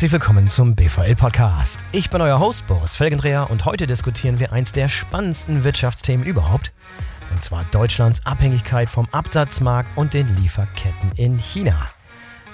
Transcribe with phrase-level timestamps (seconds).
[0.00, 1.78] Herzlich willkommen zum BVL Podcast.
[1.92, 6.72] Ich bin euer Host Boris Felgendreher und heute diskutieren wir eins der spannendsten Wirtschaftsthemen überhaupt.
[7.30, 11.86] Und zwar Deutschlands Abhängigkeit vom Absatzmarkt und den Lieferketten in China.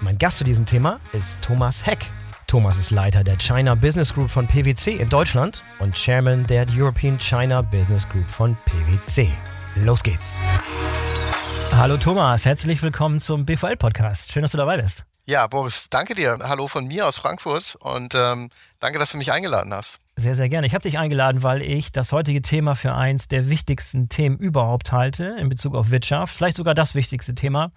[0.01, 2.11] Mein Gast zu diesem Thema ist Thomas Heck.
[2.48, 7.16] Thomas ist Leiter der China Business Group von PwC in Deutschland und Chairman der European
[7.20, 9.30] China Business Group von PwC.
[9.84, 10.41] Los geht's.
[11.70, 14.33] Hallo Thomas, herzlich willkommen zum BVL Podcast.
[14.33, 15.06] Schön, dass du dabei bist.
[15.29, 16.39] Ja, Boris, danke dir.
[16.41, 18.48] Hallo von mir aus Frankfurt und ähm,
[18.79, 19.99] danke, dass du mich eingeladen hast.
[20.15, 20.69] Sehr, sehr gerne.
[20.69, 24.93] Ich habe dich eingeladen, weil ich das heutige Thema für eins der wichtigsten Themen überhaupt
[24.93, 26.33] halte in Bezug auf Wirtschaft.
[26.33, 27.73] Vielleicht sogar das wichtigste Thema.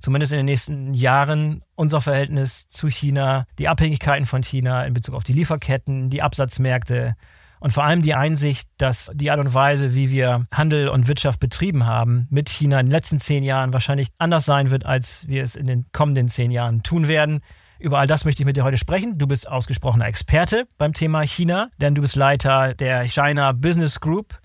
[0.00, 5.14] Zumindest in den nächsten Jahren unser Verhältnis zu China, die Abhängigkeiten von China in Bezug
[5.14, 7.14] auf die Lieferketten, die Absatzmärkte,
[7.60, 11.40] und vor allem die Einsicht, dass die Art und Weise, wie wir Handel und Wirtschaft
[11.40, 15.42] betrieben haben, mit China in den letzten zehn Jahren wahrscheinlich anders sein wird, als wir
[15.42, 17.40] es in den kommenden zehn Jahren tun werden.
[17.78, 19.18] Über all das möchte ich mit dir heute sprechen.
[19.18, 24.38] Du bist ausgesprochener Experte beim Thema China, denn du bist Leiter der China Business Group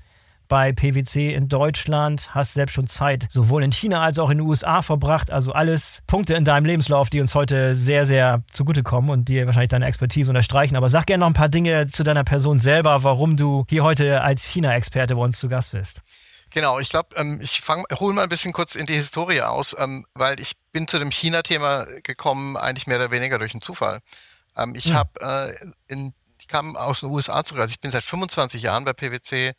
[0.54, 4.46] bei PwC in Deutschland, hast selbst schon Zeit sowohl in China als auch in den
[4.48, 5.32] USA verbracht.
[5.32, 9.72] Also alles Punkte in deinem Lebenslauf, die uns heute sehr, sehr zugutekommen und dir wahrscheinlich
[9.72, 10.76] deine Expertise unterstreichen.
[10.76, 14.22] Aber sag gerne noch ein paar Dinge zu deiner Person selber, warum du hier heute
[14.22, 16.02] als China-Experte bei uns zu Gast bist.
[16.52, 17.64] Genau, ich glaube, ähm, ich
[18.00, 21.10] hole mal ein bisschen kurz in die Historie aus, ähm, weil ich bin zu dem
[21.10, 24.02] China-Thema gekommen, eigentlich mehr oder weniger durch einen Zufall.
[24.56, 24.94] Ähm, ich hm.
[24.94, 28.84] habe äh, in ich kam aus den USA zurück, also ich bin seit 25 Jahren
[28.84, 29.54] bei PwC,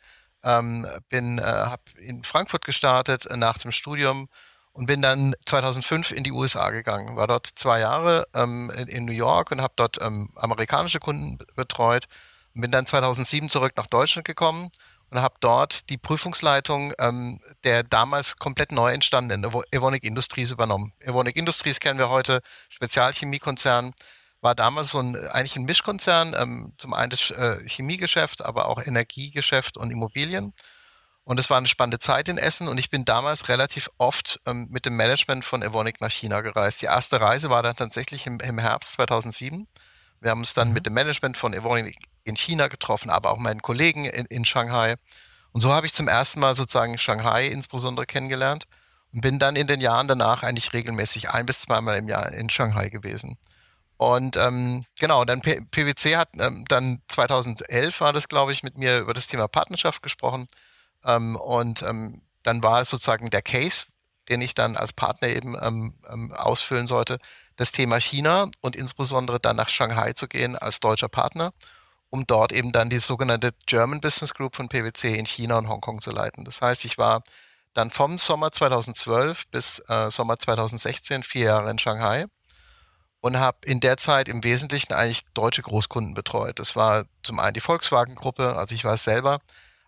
[0.45, 4.29] ähm, bin, äh, habe in Frankfurt gestartet äh, nach dem Studium
[4.71, 7.15] und bin dann 2005 in die USA gegangen.
[7.15, 11.39] War dort zwei Jahre ähm, in, in, New York und habe dort ähm, amerikanische Kunden
[11.55, 12.05] betreut.
[12.53, 14.69] Bin dann 2007 zurück nach Deutschland gekommen
[15.09, 20.93] und habe dort die Prüfungsleitung ähm, der damals komplett neu entstandenen Evonik Industries übernommen.
[20.99, 23.93] Evonik Industries kennen wir heute, Spezialchemiekonzern,
[24.45, 28.79] war damals so ein, eigentlich ein Mischkonzern, ähm, zum einen das äh, Chemiegeschäft, aber auch
[28.85, 30.53] Energiegeschäft und Immobilien.
[31.23, 34.67] Und es war eine spannende Zeit in Essen und ich bin damals relativ oft ähm,
[34.69, 36.83] mit dem Management von Evonik nach China gereist.
[36.83, 39.67] Die erste Reise war dann tatsächlich im, im Herbst 2007.
[40.21, 40.73] Wir haben uns dann mhm.
[40.75, 44.95] mit dem Management von Evonik in China getroffen, aber auch meinen Kollegen in, in Shanghai.
[45.53, 48.65] Und so habe ich zum ersten Mal sozusagen Shanghai insbesondere kennengelernt
[49.11, 52.51] und bin dann in den Jahren danach eigentlich regelmäßig ein bis zweimal im Jahr in
[52.51, 53.37] Shanghai gewesen.
[53.97, 58.77] Und ähm, genau, dann P PwC hat ähm, dann 2011 war das, glaube ich, mit
[58.77, 60.47] mir über das Thema Partnerschaft gesprochen.
[61.05, 63.87] Ähm, und ähm, dann war es sozusagen der Case,
[64.29, 67.19] den ich dann als Partner eben ähm, ähm, ausfüllen sollte,
[67.55, 71.53] das Thema China und insbesondere dann nach Shanghai zu gehen als deutscher Partner,
[72.09, 76.01] um dort eben dann die sogenannte German Business Group von PwC in China und Hongkong
[76.01, 76.43] zu leiten.
[76.43, 77.23] Das heißt, ich war
[77.73, 82.25] dann vom Sommer 2012 bis äh, Sommer 2016 vier Jahre in Shanghai
[83.25, 86.59] und habe in der Zeit im Wesentlichen eigentlich deutsche Großkunden betreut.
[86.59, 89.39] Das war zum einen die Volkswagen-Gruppe, also ich war selber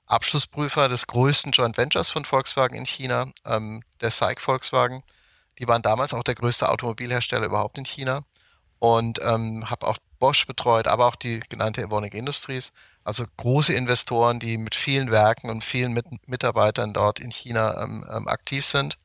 [0.08, 5.03] Abschlussprüfer des größten Joint Ventures von Volkswagen in China, ähm, der SAIC Volkswagen.
[5.59, 8.24] Die waren damals auch der größte Automobilhersteller überhaupt in China
[8.80, 12.74] und ähm, habe auch Bosch betreut, aber auch die genannte Evonik Industries,
[13.04, 18.04] also große Investoren, die mit vielen Werken und vielen mit Mitarbeitern dort in China ähm,
[18.09, 18.98] ähm aktiv sind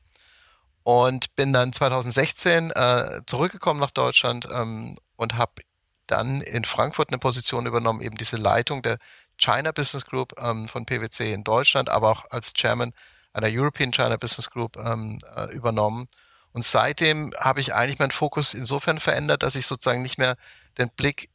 [0.83, 5.61] und bin dann 2016 äh, zurückgekommen nach Deutschland ähm, und habe
[6.07, 8.97] dann in Frankfurt eine Position übernommen, eben diese Leitung der
[9.37, 12.91] China Business Group ähm, von PwC in Deutschland, aber auch als Chairman
[13.33, 16.07] einer European China Business Group ähm, äh, übernommen.
[16.51, 20.35] Und seitdem habe ich eigentlich meinen Fokus insofern verändert, dass ich sozusagen nicht mehr
[20.77, 21.29] den Blick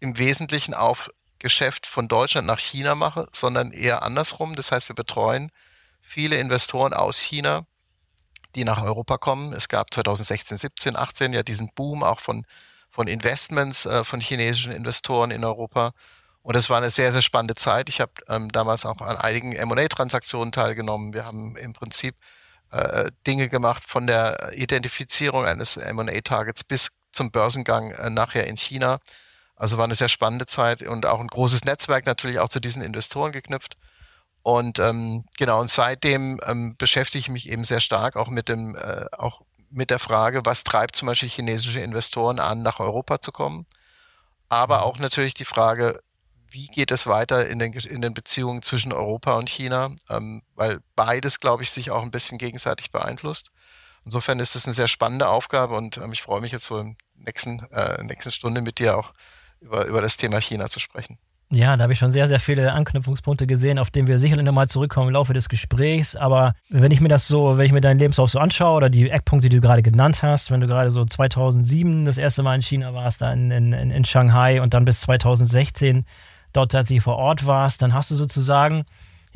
[0.00, 4.56] im Wesentlichen auf Geschäft von Deutschland nach China mache, sondern eher andersrum.
[4.56, 5.50] Das heißt, wir betreuen
[6.02, 7.64] viele Investoren aus China,
[8.54, 9.52] die nach Europa kommen.
[9.52, 12.44] Es gab 2016, 17, 18 ja diesen Boom auch von,
[12.90, 15.92] von Investments äh, von chinesischen Investoren in Europa.
[16.42, 17.88] Und es war eine sehr, sehr spannende Zeit.
[17.90, 21.12] Ich habe ähm, damals auch an einigen M&A-Transaktionen teilgenommen.
[21.12, 22.16] Wir haben im Prinzip
[22.70, 28.98] äh, Dinge gemacht von der Identifizierung eines M&A-Targets bis zum Börsengang äh, nachher in China.
[29.56, 32.82] Also war eine sehr spannende Zeit und auch ein großes Netzwerk natürlich auch zu diesen
[32.82, 33.76] Investoren geknüpft.
[34.48, 38.76] Und ähm, genau, und seitdem ähm, beschäftige ich mich eben sehr stark auch mit dem,
[38.76, 43.30] äh, auch mit der Frage, was treibt zum Beispiel chinesische Investoren an, nach Europa zu
[43.30, 43.66] kommen.
[44.48, 44.82] Aber mhm.
[44.84, 46.00] auch natürlich die Frage,
[46.48, 50.78] wie geht es weiter in den, in den Beziehungen zwischen Europa und China, ähm, weil
[50.96, 53.50] beides, glaube ich, sich auch ein bisschen gegenseitig beeinflusst.
[54.06, 56.96] Insofern ist es eine sehr spannende Aufgabe und ähm, ich freue mich jetzt so in
[57.16, 59.12] der nächsten, äh, nächsten Stunde mit dir auch
[59.60, 61.18] über, über das Thema China zu sprechen.
[61.50, 64.68] Ja, da habe ich schon sehr, sehr viele Anknüpfungspunkte gesehen, auf denen wir sicherlich nochmal
[64.68, 66.14] zurückkommen im Laufe des Gesprächs.
[66.14, 69.08] Aber wenn ich mir das so, wenn ich mir deinen Lebenslauf so anschaue oder die
[69.08, 72.62] Eckpunkte, die du gerade genannt hast, wenn du gerade so 2007 das erste Mal in
[72.62, 76.04] China warst, da in, in, in Shanghai und dann bis 2016
[76.52, 78.84] dort tatsächlich vor Ort warst, dann hast du sozusagen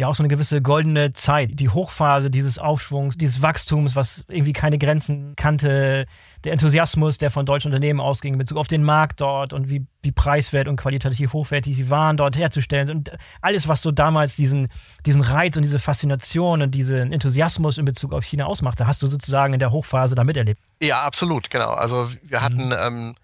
[0.03, 4.53] ja auch so eine gewisse goldene Zeit, die Hochphase dieses Aufschwungs, dieses Wachstums, was irgendwie
[4.53, 6.07] keine Grenzen kannte,
[6.45, 9.87] der Enthusiasmus, der von deutschen Unternehmen ausging in Bezug auf den Markt dort und wie,
[10.03, 14.37] wie preiswert und qualitativ hochwertig die Waren dort herzustellen sind und alles, was so damals
[14.37, 14.69] diesen,
[15.07, 19.07] diesen Reiz und diese Faszination und diesen Enthusiasmus in Bezug auf China ausmachte, hast du
[19.07, 20.61] sozusagen in der Hochphase da miterlebt.
[20.83, 21.71] Ja, absolut, genau.
[21.71, 22.77] Also wir hatten, mhm.
[22.81, 23.15] ähm,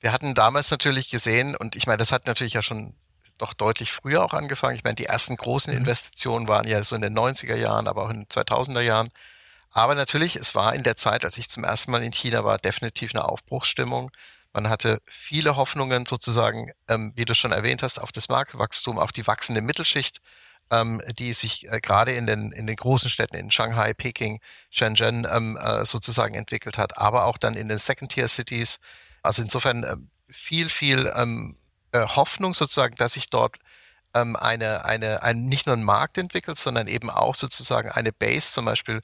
[0.00, 2.94] wir hatten damals natürlich gesehen und ich meine, das hat natürlich ja schon
[3.38, 4.76] doch deutlich früher auch angefangen.
[4.76, 5.80] Ich meine, die ersten großen mhm.
[5.80, 9.10] Investitionen waren ja so in den 90er Jahren, aber auch in den 2000er Jahren.
[9.70, 12.58] Aber natürlich, es war in der Zeit, als ich zum ersten Mal in China war,
[12.58, 14.10] definitiv eine Aufbruchsstimmung.
[14.52, 19.10] Man hatte viele Hoffnungen sozusagen, ähm, wie du schon erwähnt hast, auf das Marktwachstum, auf
[19.10, 20.20] die wachsende Mittelschicht,
[20.70, 24.40] ähm, die sich äh, gerade in den, in den großen Städten in Shanghai, Peking,
[24.70, 28.78] Shenzhen ähm, äh, sozusagen entwickelt hat, aber auch dann in den Second-Tier-Cities.
[29.24, 29.96] Also insofern äh,
[30.30, 31.63] viel, viel ähm, äh,
[32.00, 33.56] Hoffnung sozusagen, dass sich dort
[34.14, 38.52] ähm, eine, eine, ein, nicht nur ein Markt entwickelt, sondern eben auch sozusagen eine Base
[38.52, 39.02] zum Beispiel,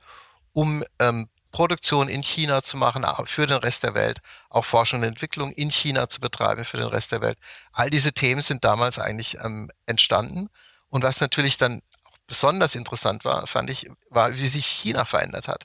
[0.52, 4.20] um ähm, Produktion in China zu machen für den Rest der Welt,
[4.50, 7.38] auch Forschung und Entwicklung in China zu betreiben für den Rest der Welt.
[7.72, 10.48] All diese Themen sind damals eigentlich ähm, entstanden.
[10.88, 11.80] Und was natürlich dann
[12.26, 15.64] besonders interessant war, fand ich, war, wie sich China verändert hat.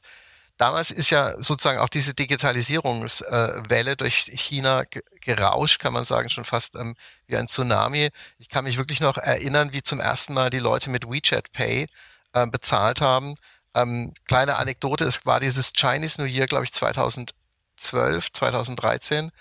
[0.58, 4.84] Damals ist ja sozusagen auch diese Digitalisierungswelle durch China
[5.20, 6.96] gerauscht, kann man sagen, schon fast ähm,
[7.28, 8.10] wie ein Tsunami.
[8.38, 11.88] Ich kann mich wirklich noch erinnern, wie zum ersten Mal die Leute mit WeChat Pay
[12.34, 13.36] äh, bezahlt haben.
[13.74, 19.32] Ähm, kleine Anekdote, es war dieses Chinese New Year, glaube ich, 2012, 2013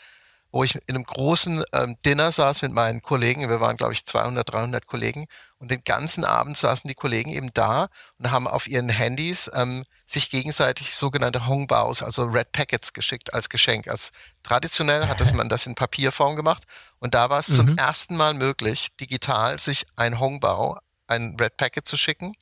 [0.55, 3.49] wo ich in einem großen ähm, Dinner saß mit meinen Kollegen.
[3.49, 5.27] Wir waren, glaube ich, 200, 300 Kollegen.
[5.59, 9.83] Und den ganzen Abend saßen die Kollegen eben da und haben auf ihren Handys ähm,
[10.07, 13.89] sich gegenseitig sogenannte Hongbaos, also Red Packets geschickt als Geschenk.
[13.89, 14.13] Als
[14.45, 16.63] traditionell hat das man das in Papierform gemacht.
[17.01, 17.55] Und da war es mhm.
[17.55, 20.79] zum ersten Mal möglich, digital sich ein Hongbao,
[21.09, 22.37] ein Red Packet zu schicken,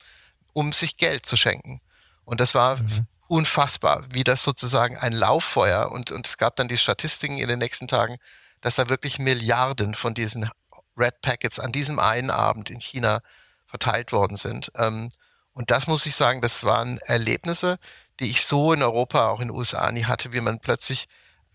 [0.53, 1.81] um sich Geld zu schenken.
[2.25, 6.67] Und das war mhm unfassbar, wie das sozusagen ein Lauffeuer und, und es gab dann
[6.67, 8.17] die Statistiken in den nächsten Tagen,
[8.61, 10.49] dass da wirklich Milliarden von diesen
[10.97, 13.21] Red Packets an diesem einen Abend in China
[13.65, 14.71] verteilt worden sind.
[14.77, 15.09] Ähm,
[15.53, 17.77] und das muss ich sagen, das waren Erlebnisse,
[18.19, 21.05] die ich so in Europa, auch in den USA nie hatte, wie man plötzlich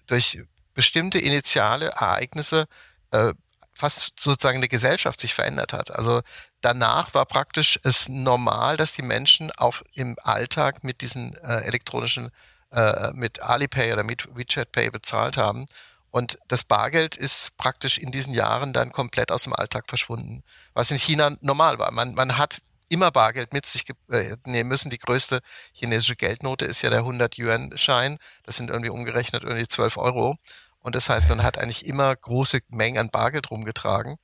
[0.07, 0.43] durch
[0.75, 2.67] bestimmte initiale Ereignisse
[3.11, 3.33] äh,
[3.73, 5.91] fast sozusagen eine Gesellschaft sich verändert hat.
[5.93, 6.23] Also
[6.61, 12.31] danach war praktisch es normal, dass die Menschen auf im Alltag mit diesen äh, elektronischen,
[12.73, 15.67] äh, mit Alipay oder mit WeChat Pay bezahlt haben.
[16.11, 20.91] Und das Bargeld ist praktisch in diesen Jahren dann komplett aus dem Alltag verschwunden, was
[20.91, 21.93] in China normal war.
[21.93, 24.91] Man, man hat immer Bargeld mit sich äh, nehmen müssen.
[24.91, 25.41] Die größte
[25.73, 28.19] chinesische Geldnote ist ja der 100-Yuan-Schein.
[28.45, 30.37] Das sind irgendwie umgerechnet irgendwie 12 Euro.
[30.83, 34.17] Und das heißt, man hat eigentlich immer große Mengen an Bargeld rumgetragen.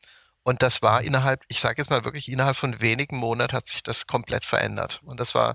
[0.44, 3.82] Und das war innerhalb, ich sage jetzt mal wirklich, innerhalb von wenigen Monaten hat sich
[3.82, 5.00] das komplett verändert.
[5.04, 5.54] Und das war,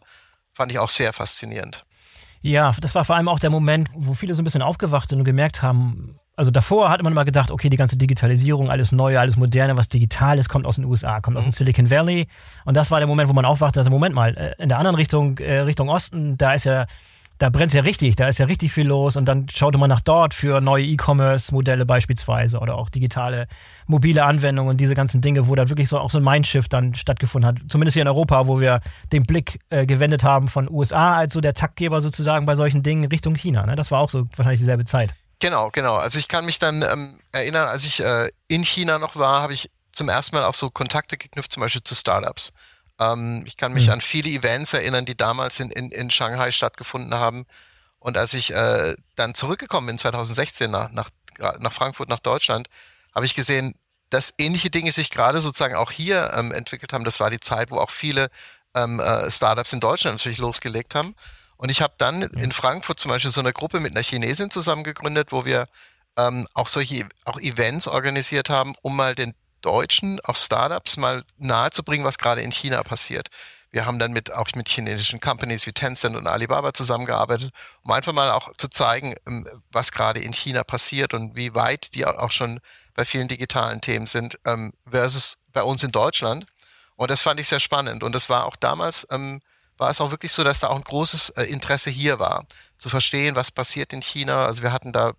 [0.51, 1.83] fand ich auch sehr faszinierend.
[2.41, 5.19] Ja, das war vor allem auch der Moment, wo viele so ein bisschen aufgewacht sind
[5.19, 9.19] und gemerkt haben, also davor hat man immer gedacht, okay, die ganze Digitalisierung, alles Neue,
[9.19, 11.53] alles Moderne, was digital ist, kommt aus den USA, kommt aus dem mhm.
[11.53, 12.27] Silicon Valley.
[12.63, 15.37] Und das war der Moment, wo man aufwachte, Moment mal, äh, in der anderen Richtung,
[15.39, 16.85] äh, Richtung Osten, da ist ja
[17.39, 19.89] da brennt es ja richtig, da ist ja richtig viel los und dann schaute man
[19.89, 23.47] nach dort für neue E-Commerce-Modelle beispielsweise oder auch digitale
[23.87, 26.95] mobile Anwendungen und diese ganzen Dinge, wo da wirklich so auch so ein Mindshift dann
[26.95, 27.57] stattgefunden hat.
[27.69, 28.81] Zumindest hier in Europa, wo wir
[29.13, 33.05] den Blick äh, gewendet haben von USA als so der Taktgeber sozusagen bei solchen Dingen
[33.05, 33.65] Richtung China.
[33.65, 33.77] Ne?
[33.77, 35.13] Das war auch so wahrscheinlich dieselbe Zeit.
[35.39, 35.95] Genau, genau.
[35.95, 39.53] Also ich kann mich dann ähm, erinnern, als ich äh, in China noch war, habe
[39.53, 42.51] ich zum ersten Mal auch so Kontakte geknüpft, zum Beispiel zu Startups.
[42.99, 43.93] Ähm, ich kann mich mhm.
[43.93, 47.45] an viele Events erinnern, die damals in, in, in Shanghai stattgefunden haben.
[47.99, 51.09] Und als ich äh, dann zurückgekommen bin 2016 nach, nach,
[51.59, 52.67] nach Frankfurt, nach Deutschland,
[53.13, 53.73] habe ich gesehen,
[54.09, 57.03] dass ähnliche Dinge sich gerade sozusagen auch hier ähm, entwickelt haben.
[57.03, 58.29] Das war die Zeit, wo auch viele
[58.75, 61.15] ähm, äh, Startups in Deutschland natürlich losgelegt haben.
[61.57, 64.85] Und ich habe dann in Frankfurt zum Beispiel so eine Gruppe mit einer Chinesin zusammen
[64.85, 65.67] gegründet, wo wir
[66.17, 72.05] ähm, auch solche auch Events organisiert haben, um mal den Deutschen, auch Startups mal nahezubringen,
[72.05, 73.29] was gerade in China passiert.
[73.71, 77.51] Wir haben dann mit, auch mit chinesischen Companies wie Tencent und Alibaba zusammengearbeitet,
[77.83, 81.93] um einfach mal auch zu zeigen, ähm, was gerade in China passiert und wie weit
[81.93, 82.59] die auch schon
[82.95, 86.45] bei vielen digitalen Themen sind, ähm, versus bei uns in Deutschland.
[86.95, 88.03] Und das fand ich sehr spannend.
[88.03, 89.39] Und das war auch damals, ähm,
[89.77, 92.45] war es auch wirklich so, dass da auch ein großes äh, Interesse hier war,
[92.77, 94.45] zu verstehen, was passiert in China.
[94.45, 95.13] Also wir hatten da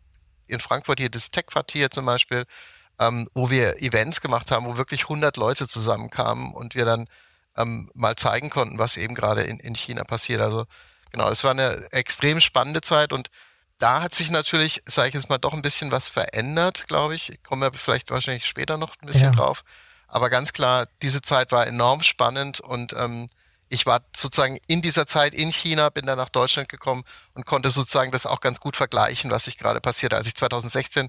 [0.47, 2.44] in Frankfurt hier das Tech-Quartier zum Beispiel,
[3.00, 7.07] ähm, wo wir Events gemacht haben, wo wirklich 100 Leute zusammenkamen und wir dann
[7.57, 10.40] ähm, mal zeigen konnten, was eben gerade in, in China passiert.
[10.40, 10.66] Also
[11.11, 13.28] genau, es war eine extrem spannende Zeit und
[13.78, 17.33] da hat sich natürlich, sage ich jetzt mal, doch ein bisschen was verändert, glaube ich.
[17.33, 19.30] Ich komme ja vielleicht wahrscheinlich später noch ein bisschen ja.
[19.30, 19.62] drauf.
[20.07, 23.28] Aber ganz klar, diese Zeit war enorm spannend und ähm,
[23.71, 27.71] ich war sozusagen in dieser Zeit in China, bin dann nach Deutschland gekommen und konnte
[27.71, 30.12] sozusagen das auch ganz gut vergleichen, was sich gerade passiert.
[30.12, 31.09] Als ich 2016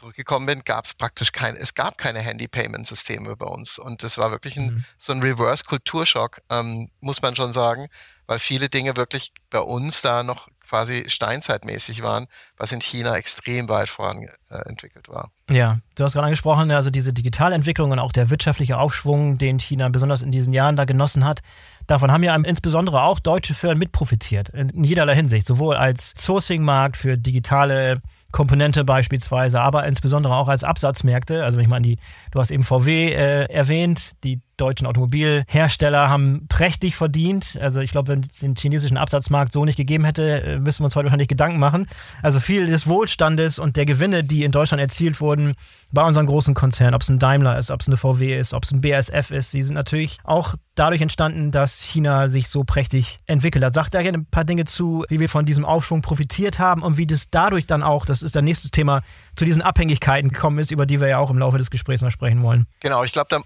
[0.00, 3.78] zurückgekommen bin, gab es praktisch kein, es gab keine Handy-Payment-Systeme bei uns.
[3.78, 4.84] Und das war wirklich ein, mhm.
[4.96, 7.86] so ein Reverse-Kulturschock, ähm, muss man schon sagen,
[8.26, 13.68] weil viele Dinge wirklich bei uns da noch quasi steinzeitmäßig waren, was in China extrem
[13.68, 15.30] weit voran äh, entwickelt war.
[15.50, 19.88] Ja, du hast gerade angesprochen, also diese Digitalentwicklung und auch der wirtschaftliche Aufschwung, den China
[19.88, 21.40] besonders in diesen Jahren da genossen hat,
[21.88, 27.18] davon haben ja insbesondere auch deutsche Firmen mitprofitiert, in jederlei Hinsicht, sowohl als Sourcing-Markt für
[27.18, 28.00] digitale
[28.32, 31.44] Komponente beispielsweise, aber insbesondere auch als Absatzmärkte.
[31.44, 31.98] Also wenn ich mal an die,
[32.30, 37.58] du hast eben VW äh, erwähnt, die deutschen Automobilhersteller haben prächtig verdient.
[37.60, 40.86] Also ich glaube, wenn es den chinesischen Absatzmarkt so nicht gegeben hätte, äh, müssen wir
[40.86, 41.86] uns heute wahrscheinlich Gedanken machen.
[42.22, 45.54] Also viel des Wohlstandes und der Gewinne, die in Deutschland erzielt wurden,
[45.92, 48.62] bei unseren großen Konzernen, ob es ein Daimler ist, ob es eine VW ist, ob
[48.64, 53.20] es ein BASF ist, die sind natürlich auch dadurch entstanden, dass China sich so prächtig
[53.26, 53.74] entwickelt hat.
[53.74, 56.96] Sagt da gerne ein paar Dinge zu, wie wir von diesem Aufschwung profitiert haben und
[56.96, 59.02] wie das dadurch dann auch, das ist das nächste Thema,
[59.36, 62.10] zu diesen Abhängigkeiten gekommen ist, über die wir ja auch im Laufe des Gesprächs noch
[62.10, 62.66] sprechen wollen.
[62.80, 63.40] Genau, ich glaube, da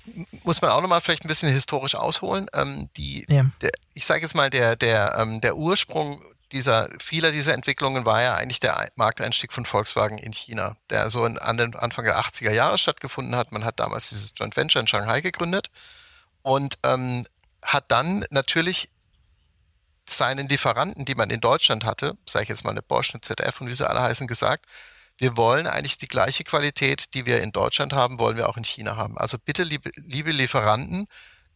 [0.45, 2.47] muss man auch nochmal vielleicht ein bisschen historisch ausholen.
[2.55, 3.47] Ähm, die, ja.
[3.61, 6.21] der, ich sage jetzt mal, der, der, ähm, der Ursprung
[6.53, 11.25] dieser, vieler dieser Entwicklungen war ja eigentlich der Markteinstieg von Volkswagen in China, der so
[11.25, 13.53] in, an den Anfang der 80er Jahre stattgefunden hat.
[13.53, 15.69] Man hat damals dieses Joint Venture in Shanghai gegründet
[16.43, 17.25] und ähm,
[17.65, 18.91] hat dann natürlich
[20.09, 23.61] seinen Lieferanten, die man in Deutschland hatte, sage ich jetzt mal eine Bosch, eine ZF
[23.61, 24.67] und wie sie alle heißen, gesagt,
[25.19, 28.65] wir wollen eigentlich die gleiche Qualität, die wir in Deutschland haben, wollen wir auch in
[28.65, 29.17] China haben.
[29.17, 31.07] Also bitte, liebe, liebe Lieferanten,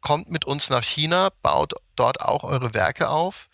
[0.00, 3.48] kommt mit uns nach China, baut dort auch eure Werke auf,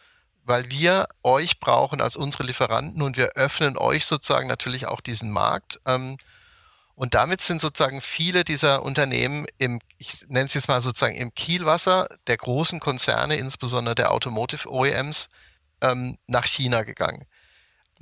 [0.44, 5.30] weil wir euch brauchen als unsere Lieferanten und wir öffnen euch sozusagen natürlich auch diesen
[5.30, 5.80] Markt.
[5.86, 6.18] Ähm,
[6.96, 11.34] und damit sind sozusagen viele dieser Unternehmen im, ich nenne es jetzt mal sozusagen im
[11.34, 15.28] Kielwasser der großen Konzerne, insbesondere der Automotive OEMs,
[15.80, 17.24] ähm, nach China gegangen.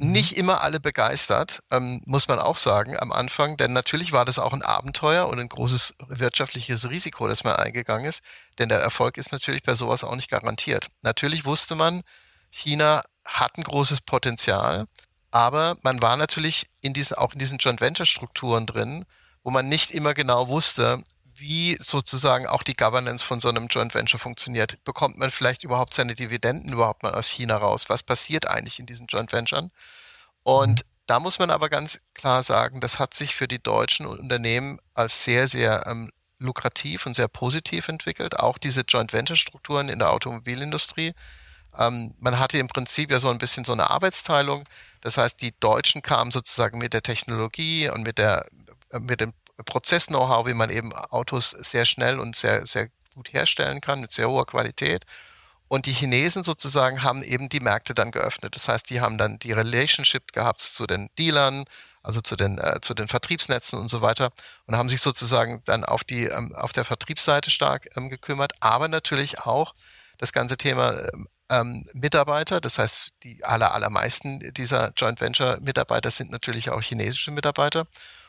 [0.02, 0.12] Mhm.
[0.12, 4.38] Nicht immer alle begeistert, ähm, muss man auch sagen, am Anfang, denn natürlich war das
[4.38, 8.20] auch ein Abenteuer und ein großes wirtschaftliches Risiko, das man eingegangen ist,
[8.58, 10.88] denn der Erfolg ist natürlich bei sowas auch nicht garantiert.
[11.02, 12.02] Natürlich wusste man,
[12.50, 14.86] China hat ein großes Potenzial,
[15.30, 19.04] aber man war natürlich in diesen, auch in diesen Joint Venture Strukturen drin,
[19.44, 21.02] wo man nicht immer genau wusste,
[21.42, 24.82] wie sozusagen auch die Governance von so einem Joint Venture funktioniert.
[24.84, 27.88] Bekommt man vielleicht überhaupt seine Dividenden überhaupt mal aus China raus?
[27.88, 29.70] Was passiert eigentlich in diesen Joint Venturen?
[30.44, 30.88] Und mhm.
[31.06, 35.24] da muss man aber ganz klar sagen, das hat sich für die deutschen Unternehmen als
[35.24, 38.38] sehr, sehr ähm, lukrativ und sehr positiv entwickelt.
[38.38, 41.12] Auch diese Joint Venture Strukturen in der Automobilindustrie.
[41.76, 44.62] Ähm, man hatte im Prinzip ja so ein bisschen so eine Arbeitsteilung.
[45.00, 48.46] Das heißt, die Deutschen kamen sozusagen mit der Technologie und mit der
[48.92, 49.32] äh, mit dem
[49.62, 54.28] Prozess-Know-how, wie man eben Autos sehr schnell und sehr, sehr gut herstellen kann, mit sehr
[54.28, 55.04] hoher Qualität.
[55.68, 58.54] Und die Chinesen sozusagen haben eben die Märkte dann geöffnet.
[58.54, 61.64] Das heißt, die haben dann die Relationship gehabt zu den Dealern,
[62.02, 64.32] also zu den, äh, zu den Vertriebsnetzen und so weiter
[64.66, 68.88] und haben sich sozusagen dann auf die, ähm, auf der Vertriebsseite stark ähm, gekümmert, aber
[68.88, 69.74] natürlich auch
[70.18, 71.06] das ganze Thema
[71.48, 72.60] ähm, Mitarbeiter.
[72.60, 77.86] Das heißt, die aller, allermeisten dieser Joint Venture Mitarbeiter sind natürlich auch chinesische Mitarbeiter.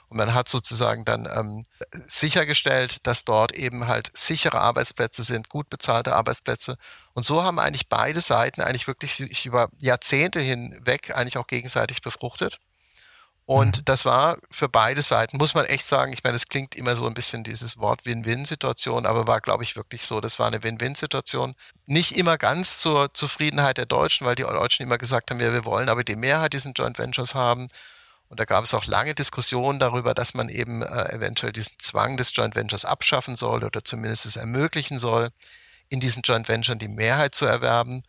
[0.10, 1.64] Und man hat sozusagen dann ähm,
[2.08, 6.78] sichergestellt, dass dort eben halt sichere Arbeitsplätze sind, gut bezahlte Arbeitsplätze.
[7.14, 12.02] Und so haben eigentlich beide Seiten eigentlich wirklich sich über Jahrzehnte hinweg eigentlich auch gegenseitig
[12.02, 12.60] befruchtet.
[13.46, 13.86] Und mhm.
[13.86, 17.06] das war für beide Seiten, muss man echt sagen, ich meine, es klingt immer so
[17.06, 20.22] ein bisschen dieses Wort Win-Win-Situation, aber war, glaube ich, wirklich so.
[20.22, 21.54] Das war eine Win-Win-Situation.
[21.86, 25.66] Nicht immer ganz zur Zufriedenheit der Deutschen, weil die Deutschen immer gesagt haben, ja, wir
[25.66, 27.68] wollen aber die Mehrheit diesen Joint Ventures haben.
[28.34, 32.18] Und da gab es auch lange Diskussionen darüber, dass man eben äh, eventuell diesen Zwang
[32.18, 35.30] des Joint Ventures abschaffen soll oder zumindest es ermöglichen soll,
[35.90, 38.02] in diesen Joint Ventures die Mehrheit zu erwerben.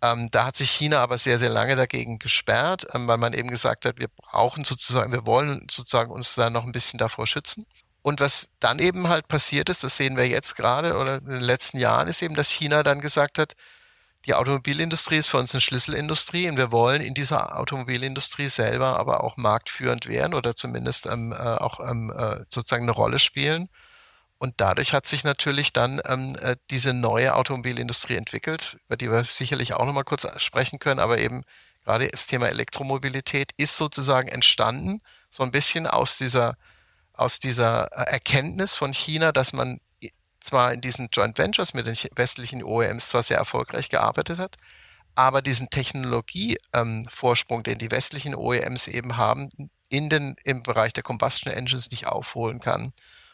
[0.00, 3.50] Ähm, da hat sich China aber sehr, sehr lange dagegen gesperrt, ähm, weil man eben
[3.50, 7.66] gesagt hat, wir brauchen sozusagen, wir wollen sozusagen uns da noch ein bisschen davor schützen.
[8.00, 11.40] Und was dann eben halt passiert ist, das sehen wir jetzt gerade oder in den
[11.42, 13.52] letzten Jahren, ist eben, dass China dann gesagt hat,
[14.26, 19.22] die Automobilindustrie ist für uns eine Schlüsselindustrie und wir wollen in dieser Automobilindustrie selber aber
[19.22, 23.68] auch marktführend werden oder zumindest ähm, äh, auch ähm, äh, sozusagen eine Rolle spielen.
[24.38, 29.22] Und dadurch hat sich natürlich dann ähm, äh, diese neue Automobilindustrie entwickelt, über die wir
[29.24, 31.42] sicherlich auch nochmal kurz sprechen können, aber eben
[31.84, 36.56] gerade das Thema Elektromobilität ist sozusagen entstanden, so ein bisschen aus dieser
[37.14, 39.80] aus dieser Erkenntnis von China, dass man
[40.46, 44.56] zwar in diesen Joint Ventures mit den westlichen OEMs zwar sehr erfolgreich gearbeitet hat,
[45.14, 49.48] aber diesen Technologievorsprung, ähm, den die westlichen OEMs eben haben,
[49.88, 52.92] in den, im Bereich der Combustion Engines nicht aufholen kann.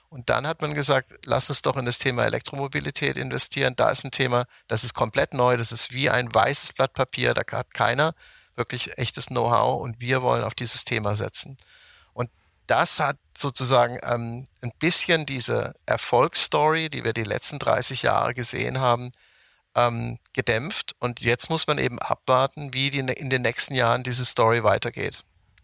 [0.08, 3.74] Und dann hat man gesagt, lass uns doch in das Thema Elektromobilität investieren.
[3.76, 7.32] Da ist ein Thema, das ist komplett neu, das ist wie ein weißes Blatt Papier,
[7.32, 8.14] da hat keiner
[8.54, 11.56] wirklich echtes Know-how und wir wollen auf dieses Thema setzen.
[12.72, 18.80] Das hat sozusagen ähm, ein bisschen diese Erfolgsstory, die wir die letzten 30 Jahre gesehen
[18.80, 19.12] haben,
[19.74, 20.96] ähm, gedämpft.
[20.98, 25.20] Und jetzt muss man eben abwarten, wie die in den nächsten Jahren diese Story weitergeht.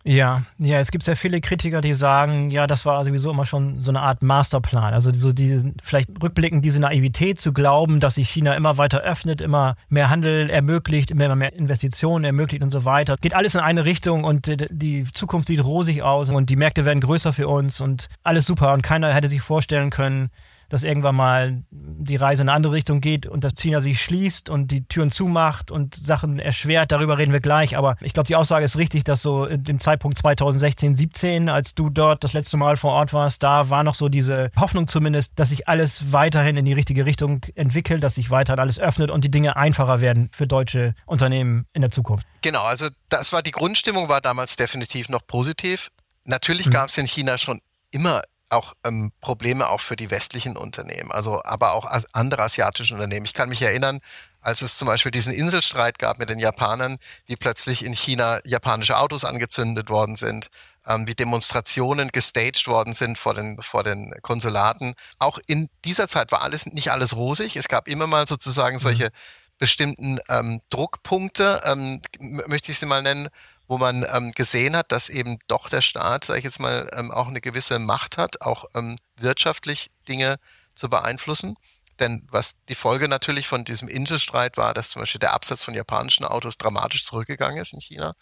[0.08, 3.78] Ja, ja, es gibt sehr viele Kritiker, die sagen, ja, das war sowieso immer schon
[3.78, 4.94] so eine Art Masterplan.
[4.94, 9.42] Also so die, vielleicht rückblickend diese Naivität zu glauben, dass sich China immer weiter öffnet,
[9.42, 13.18] immer mehr Handel ermöglicht, immer mehr Investitionen ermöglicht und so weiter.
[13.20, 17.00] Geht alles in eine Richtung und die Zukunft sieht rosig aus und die Märkte werden
[17.00, 20.30] größer für uns und alles super und keiner hätte sich vorstellen können,
[20.68, 24.50] dass irgendwann mal die Reise in eine andere Richtung geht und dass China sich schließt
[24.50, 26.92] und die Türen zumacht und Sachen erschwert.
[26.92, 27.76] Darüber reden wir gleich.
[27.76, 31.90] Aber ich glaube, die Aussage ist richtig, dass so im Zeitpunkt 2016, 17, als du
[31.90, 35.50] dort das letzte Mal vor Ort warst, da war noch so diese Hoffnung zumindest, dass
[35.50, 39.30] sich alles weiterhin in die richtige Richtung entwickelt, dass sich weiterhin alles öffnet und die
[39.30, 42.26] Dinge einfacher werden für deutsche Unternehmen in der Zukunft.
[42.42, 45.90] Genau, also das war die Grundstimmung, war damals definitiv noch positiv.
[46.25, 46.72] Natürlich hm.
[46.72, 47.58] gab es in China schon
[47.90, 53.26] immer auch ähm, Probleme auch für die westlichen Unternehmen, also aber auch andere asiatische Unternehmen.
[53.26, 54.00] Ich kann mich erinnern,
[54.40, 58.97] als es zum Beispiel diesen Inselstreit gab mit den Japanern, wie plötzlich in China japanische
[58.97, 60.49] Autos angezündet worden sind,
[60.87, 64.95] ähm, wie Demonstrationen gestaged worden sind vor den, vor den Konsulaten.
[65.19, 67.57] Auch in dieser Zeit war alles nicht alles rosig.
[67.57, 68.81] Es gab immer mal sozusagen mhm.
[68.81, 69.11] solche
[69.59, 73.28] bestimmten ähm, Druckpunkte, ähm, möchte ich sie mal nennen,
[73.68, 77.10] wo man ähm, gesehen hat, dass eben doch der Staat, sage ich jetzt mal, ähm,
[77.10, 80.37] auch eine gewisse Macht hat, auch ähm, wirtschaftlich Dinge
[80.75, 81.54] zu beeinflussen.
[82.00, 85.75] Denn was die Folge natürlich von diesem Inselstreit war, dass zum Beispiel der Absatz von
[85.75, 88.14] japanischen Autos dramatisch zurückgegangen ist in China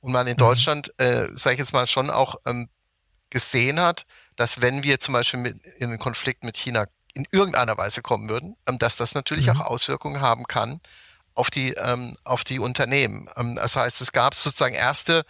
[0.00, 0.38] und man in mhm.
[0.38, 2.68] Deutschland, äh, sage ich jetzt mal, schon auch ähm,
[3.30, 4.04] gesehen hat,
[4.36, 8.28] dass wenn wir zum Beispiel mit, in einen Konflikt mit China in irgendeiner Weise kommen
[8.28, 9.62] würden, ähm, dass das natürlich mhm.
[9.62, 10.80] auch Auswirkungen haben kann
[11.34, 13.28] auf die, ähm, auf die Unternehmen.
[13.36, 15.24] Ähm, das heißt, es gab sozusagen erste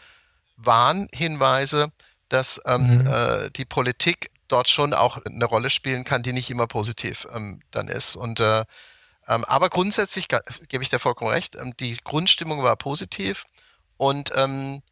[0.56, 1.92] Warnhinweise,
[2.28, 3.06] dass ähm, mhm.
[3.06, 7.60] äh, die Politik dort schon auch eine Rolle spielen kann, die nicht immer positiv ähm,
[7.70, 8.16] dann ist.
[8.16, 8.64] Und äh,
[9.28, 10.28] ähm, aber grundsätzlich
[10.68, 13.44] gebe ich dir vollkommen recht, ähm, die Grundstimmung war positiv
[13.96, 14.82] und ähm,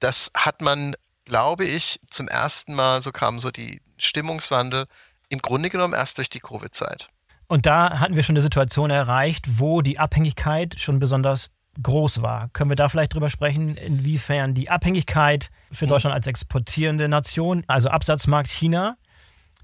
[0.00, 0.94] das hat man,
[1.24, 4.86] glaube ich, zum ersten Mal, so kam so die Stimmungswandel,
[5.28, 7.06] im Grunde genommen erst durch die Covid-Zeit.
[7.50, 11.50] Und da hatten wir schon eine Situation erreicht, wo die Abhängigkeit schon besonders
[11.82, 12.48] groß war.
[12.52, 15.90] Können wir da vielleicht drüber sprechen, inwiefern die Abhängigkeit für mhm.
[15.90, 18.98] Deutschland als exportierende Nation, also Absatzmarkt China,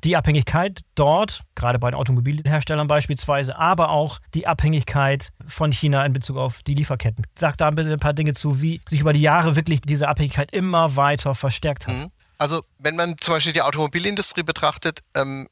[0.03, 6.13] die Abhängigkeit dort, gerade bei den Automobilherstellern beispielsweise, aber auch die Abhängigkeit von China in
[6.13, 7.25] Bezug auf die Lieferketten.
[7.39, 10.51] Sag da bitte ein paar Dinge zu, wie sich über die Jahre wirklich diese Abhängigkeit
[10.51, 11.95] immer weiter verstärkt hat.
[11.95, 12.09] Mhm.
[12.39, 15.47] Also wenn man zum Beispiel die Automobilindustrie betrachtet, ähm,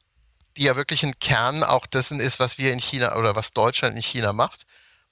[0.57, 3.95] die ja wirklich ein Kern auch dessen ist, was wir in China oder was Deutschland
[3.95, 4.63] in China macht,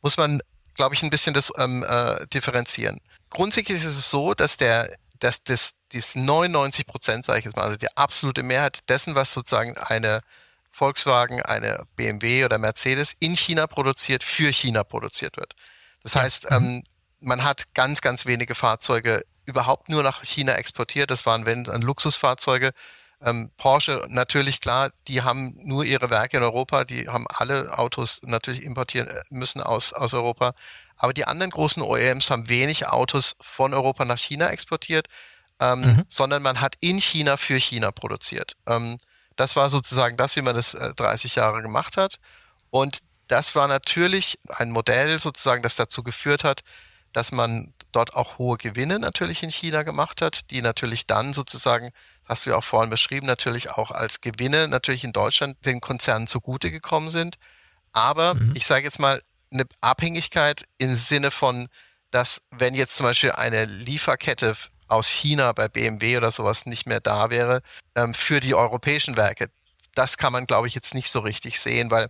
[0.02, 0.42] muss man,
[0.76, 3.00] glaube ich, ein bisschen das ähm, äh, differenzieren.
[3.30, 7.64] Grundsätzlich ist es so, dass der, dass das, das 99 Prozent, sage ich jetzt mal,
[7.64, 10.22] also die absolute Mehrheit dessen, was sozusagen eine
[10.72, 15.54] Volkswagen, eine BMW oder Mercedes in China produziert, für China produziert wird.
[16.02, 16.56] Das heißt, mhm.
[16.56, 16.84] ähm,
[17.20, 21.12] man hat ganz, ganz wenige Fahrzeuge überhaupt nur nach China exportiert.
[21.12, 22.72] Das waren, wenn, Luxusfahrzeuge,
[23.26, 28.22] ähm, Porsche natürlich klar, die haben nur ihre Werke in Europa, die haben alle Autos
[28.24, 30.54] natürlich importieren äh, müssen aus, aus Europa.
[30.98, 35.08] Aber die anderen großen OEMs haben wenig Autos von Europa nach China exportiert,
[35.60, 36.04] ähm, mhm.
[36.08, 38.54] sondern man hat in China für China produziert.
[38.68, 38.98] Ähm,
[39.36, 42.20] das war sozusagen das, wie man das äh, 30 Jahre gemacht hat.
[42.70, 46.62] Und das war natürlich ein Modell sozusagen, das dazu geführt hat,
[47.14, 51.92] dass man dort auch hohe Gewinne natürlich in China gemacht hat, die natürlich dann sozusagen
[52.34, 56.28] hast du ja auch vorhin beschrieben, natürlich auch als Gewinne natürlich in Deutschland den Konzernen
[56.28, 57.36] zugute gekommen sind.
[57.92, 58.52] Aber mhm.
[58.56, 61.68] ich sage jetzt mal, eine Abhängigkeit im Sinne von,
[62.10, 64.56] dass wenn jetzt zum Beispiel eine Lieferkette
[64.88, 67.62] aus China bei BMW oder sowas nicht mehr da wäre,
[67.96, 69.50] ähm, für die europäischen Werke,
[69.94, 72.08] das kann man, glaube ich, jetzt nicht so richtig sehen, weil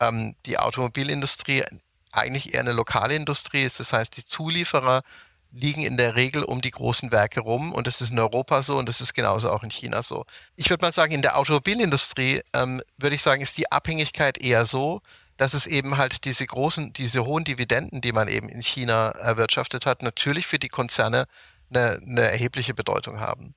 [0.00, 1.64] ähm, die Automobilindustrie
[2.12, 3.78] eigentlich eher eine lokale Industrie ist.
[3.78, 5.02] Das heißt, die Zulieferer
[5.52, 8.76] liegen in der Regel um die großen Werke rum und das ist in Europa so
[8.76, 10.24] und das ist genauso auch in China so.
[10.56, 14.66] Ich würde mal sagen, in der Automobilindustrie ähm, würde ich sagen, ist die Abhängigkeit eher
[14.66, 15.00] so,
[15.36, 19.86] dass es eben halt diese großen, diese hohen Dividenden, die man eben in China erwirtschaftet
[19.86, 21.26] hat, natürlich für die Konzerne
[21.70, 23.54] eine, eine erhebliche Bedeutung haben.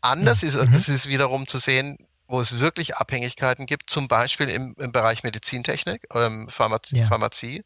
[0.00, 0.48] Anders mhm.
[0.48, 4.92] ist, ist es wiederum zu sehen, wo es wirklich Abhängigkeiten gibt, zum Beispiel im, im
[4.92, 7.06] Bereich Medizintechnik, ähm, Pharmazie, ja.
[7.06, 7.64] Pharmazie.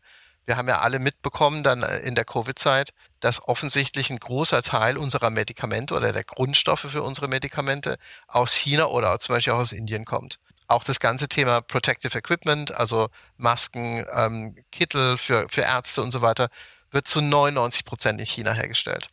[0.48, 4.96] Wir haben ja alle mitbekommen dann äh, in der Covid-Zeit, dass offensichtlich ein großer Teil
[4.96, 9.72] unserer Medikamente oder der Grundstoffe für unsere Medikamente aus China oder zum Beispiel auch aus
[9.72, 10.38] Indien kommt.
[10.66, 16.22] Auch das ganze Thema Protective Equipment, also Masken, ähm, Kittel für, für Ärzte und so
[16.22, 16.48] weiter,
[16.92, 19.08] wird zu 99 Prozent in China hergestellt.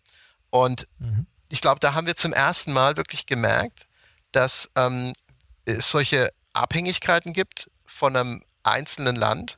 [0.52, 1.28] Und mhm.
[1.50, 3.88] ich glaube, da haben wir zum ersten Mal wirklich gemerkt,
[4.32, 5.12] dass ähm,
[5.66, 9.58] es solche Abhängigkeiten gibt von einem einzelnen Land.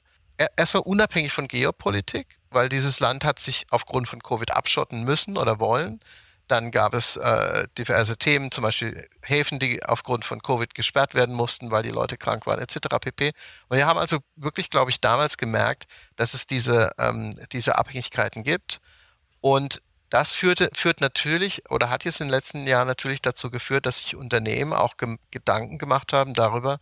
[0.55, 5.59] Erstmal unabhängig von Geopolitik, weil dieses Land hat sich aufgrund von Covid abschotten müssen oder
[5.59, 5.99] wollen.
[6.47, 11.35] Dann gab es äh, diverse Themen, zum Beispiel Häfen, die aufgrund von Covid gesperrt werden
[11.35, 12.77] mussten, weil die Leute krank waren, etc.
[13.01, 13.33] pp.
[13.67, 18.43] Und wir haben also wirklich, glaube ich, damals gemerkt, dass es diese, ähm, diese Abhängigkeiten
[18.43, 18.79] gibt.
[19.41, 23.85] Und das führte, führt natürlich oder hat jetzt in den letzten Jahren natürlich dazu geführt,
[23.85, 26.79] dass sich Unternehmen auch ge Gedanken gemacht haben darüber,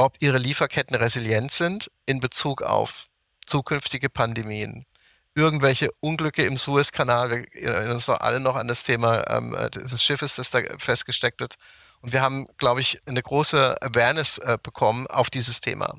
[0.00, 3.08] ob ihre Lieferketten resilient sind in Bezug auf
[3.46, 4.86] zukünftige Pandemien
[5.34, 7.30] irgendwelche Unglücke im Suezkanal.
[7.30, 11.40] Wir erinnern uns noch alle noch an das Thema ähm, des Schiffes, das da festgesteckt
[11.42, 11.56] wird.
[12.00, 15.94] Und wir haben, glaube ich, eine große Awareness äh, bekommen auf dieses Thema.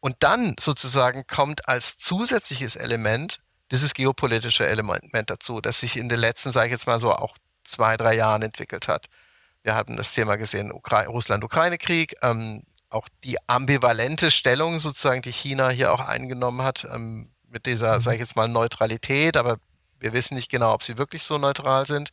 [0.00, 6.18] Und dann sozusagen kommt als zusätzliches Element dieses geopolitische Element dazu, das sich in den
[6.18, 9.06] letzten, sage ich jetzt mal so, auch zwei, drei Jahren entwickelt hat.
[9.62, 15.92] Wir hatten das Thema gesehen, Russland-Ukraine-Krieg, ähm, auch die ambivalente Stellung sozusagen, die China hier
[15.92, 18.00] auch eingenommen hat, ähm, mit dieser, mhm.
[18.00, 19.58] sage ich jetzt mal, Neutralität, aber
[20.00, 22.10] wir wissen nicht genau, ob sie wirklich so neutral sind.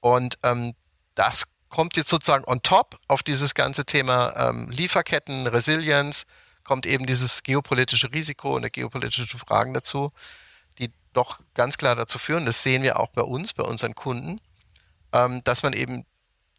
[0.00, 0.74] Und ähm,
[1.14, 6.26] das kommt jetzt sozusagen on top auf dieses ganze Thema ähm, Lieferketten, Resilienz,
[6.62, 10.12] kommt eben dieses geopolitische Risiko und geopolitische Fragen dazu,
[10.78, 14.40] die doch ganz klar dazu führen, das sehen wir auch bei uns, bei unseren Kunden,
[15.12, 16.04] ähm, dass man eben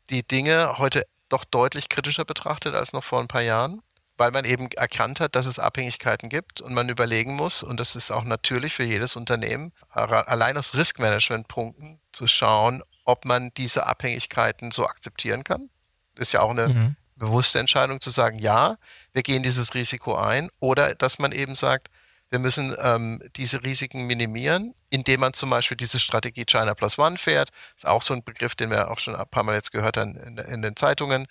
[0.09, 3.81] die Dinge heute doch deutlich kritischer betrachtet als noch vor ein paar Jahren
[4.17, 7.95] weil man eben erkannt hat, dass es Abhängigkeiten gibt und man überlegen muss, und das
[7.95, 14.71] ist auch natürlich für jedes Unternehmen, allein aus Risk-Management-Punkten zu schauen, ob man diese Abhängigkeiten
[14.71, 15.69] so akzeptieren kann.
[16.15, 16.95] Ist ja auch eine mhm.
[17.15, 18.77] bewusste Entscheidung zu sagen, ja,
[19.11, 21.89] wir gehen dieses Risiko ein, oder dass man eben sagt,
[22.29, 27.17] wir müssen ähm, diese Risiken minimieren, indem man zum Beispiel diese Strategie China Plus One
[27.17, 27.49] fährt.
[27.49, 29.97] Das ist auch so ein Begriff, den wir auch schon ein paar Mal jetzt gehört
[29.97, 31.27] haben in, in den Zeitungen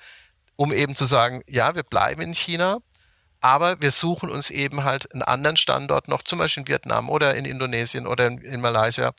[0.57, 2.78] um eben zu sagen, ja, wir bleiben in China,
[3.40, 7.35] aber wir suchen uns eben halt einen anderen Standort noch, zum Beispiel in Vietnam oder
[7.35, 9.12] in Indonesien oder in, in Malaysia,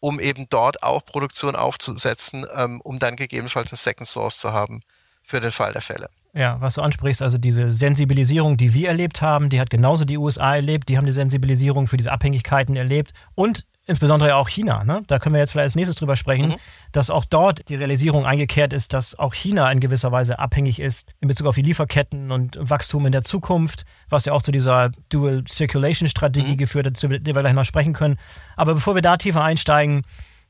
[0.00, 4.82] um eben dort auch Produktion aufzusetzen, ähm, um dann gegebenenfalls eine Second Source zu haben
[5.22, 6.08] für den Fall der Fälle.
[6.34, 10.18] Ja, was du ansprichst, also diese Sensibilisierung, die wir erlebt haben, die hat genauso die
[10.18, 14.82] USA erlebt, die haben die Sensibilisierung für diese Abhängigkeiten erlebt und insbesondere ja auch China.
[14.82, 15.02] Ne?
[15.06, 16.56] Da können wir jetzt vielleicht als nächstes drüber sprechen, mhm.
[16.90, 21.14] dass auch dort die Realisierung eingekehrt ist, dass auch China in gewisser Weise abhängig ist
[21.20, 24.90] in Bezug auf die Lieferketten und Wachstum in der Zukunft, was ja auch zu dieser
[25.10, 26.58] Dual Circulation Strategie mhm.
[26.58, 28.18] geführt hat, zu der wir gleich mal sprechen können.
[28.56, 30.02] Aber bevor wir da tiefer einsteigen,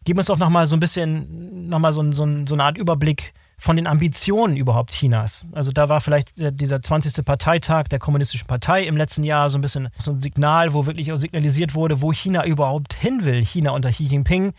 [0.05, 3.77] gib uns doch nochmal so ein bisschen, nochmal so, so, so eine Art Überblick von
[3.77, 5.47] den Ambitionen überhaupt Chinas.
[5.53, 7.25] Also da war vielleicht dieser 20.
[7.25, 11.11] Parteitag der Kommunistischen Partei im letzten Jahr so ein bisschen so ein Signal, wo wirklich
[11.17, 14.53] signalisiert wurde, wo China überhaupt hin will, China unter Xi Jinping.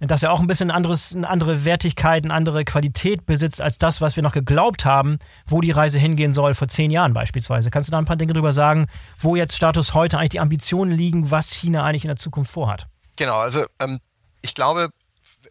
[0.00, 4.00] Dass er auch ein bisschen anderes, eine andere Wertigkeit, eine andere Qualität besitzt als das,
[4.00, 7.70] was wir noch geglaubt haben, wo die Reise hingehen soll vor zehn Jahren beispielsweise.
[7.70, 8.88] Kannst du da ein paar Dinge drüber sagen,
[9.20, 12.88] wo jetzt Status heute eigentlich die Ambitionen liegen, was China eigentlich in der Zukunft vorhat?
[13.16, 14.00] Genau, also ähm,
[14.40, 14.88] ich glaube,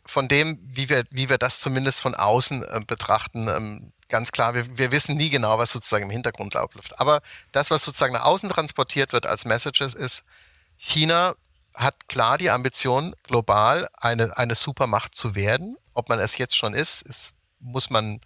[0.05, 4.53] von dem, wie wir, wie wir das zumindest von außen äh, betrachten, ähm, ganz klar,
[4.53, 6.99] wir, wir wissen nie genau, was sozusagen im Hintergrund abläuft.
[6.99, 10.23] Aber das, was sozusagen nach außen transportiert wird als Messages, ist,
[10.77, 11.35] China
[11.73, 15.77] hat klar die Ambition, global eine, eine Supermacht zu werden.
[15.93, 18.19] Ob man es jetzt schon ist, ist muss man,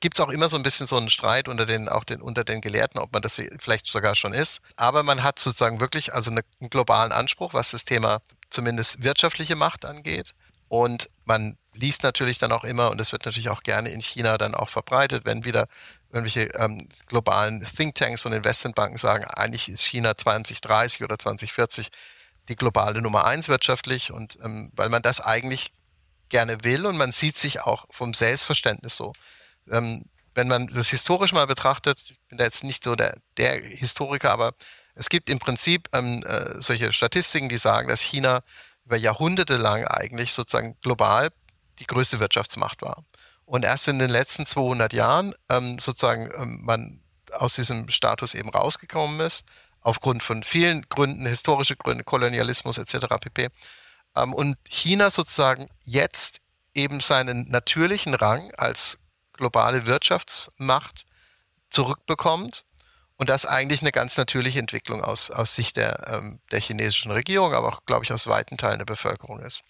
[0.00, 2.44] gibt es auch immer so ein bisschen so einen Streit unter den, auch den, unter
[2.44, 4.60] den Gelehrten, ob man das vielleicht sogar schon ist.
[4.76, 9.54] Aber man hat sozusagen wirklich also eine, einen globalen Anspruch, was das Thema zumindest wirtschaftliche
[9.54, 10.34] Macht angeht.
[10.70, 14.38] Und man liest natürlich dann auch immer, und das wird natürlich auch gerne in China
[14.38, 15.66] dann auch verbreitet, wenn wieder
[16.10, 21.88] irgendwelche ähm, globalen Thinktanks und Investmentbanken sagen, eigentlich ist China 2030 oder 2040
[22.48, 25.72] die globale Nummer eins wirtschaftlich und ähm, weil man das eigentlich
[26.28, 29.12] gerne will und man sieht sich auch vom Selbstverständnis so.
[29.68, 30.04] Ähm,
[30.36, 34.30] wenn man das historisch mal betrachtet, ich bin da jetzt nicht so der, der Historiker,
[34.30, 34.52] aber
[34.94, 38.42] es gibt im Prinzip ähm, äh, solche Statistiken, die sagen, dass China
[38.84, 41.30] über Jahrhunderte lang eigentlich sozusagen global
[41.78, 43.04] die größte Wirtschaftsmacht war.
[43.44, 48.50] Und erst in den letzten 200 Jahren ähm, sozusagen ähm, man aus diesem Status eben
[48.50, 49.44] rausgekommen ist,
[49.80, 53.06] aufgrund von vielen Gründen, historische Gründe, Kolonialismus etc.
[53.20, 53.48] pp.
[54.16, 56.38] Ähm, und China sozusagen jetzt
[56.74, 58.98] eben seinen natürlichen Rang als
[59.32, 61.06] globale Wirtschaftsmacht
[61.70, 62.64] zurückbekommt.
[63.20, 67.10] Und das ist eigentlich eine ganz natürliche Entwicklung aus, aus Sicht der, ähm, der chinesischen
[67.10, 69.62] Regierung, aber auch, glaube ich, aus weiten Teilen der Bevölkerung ist.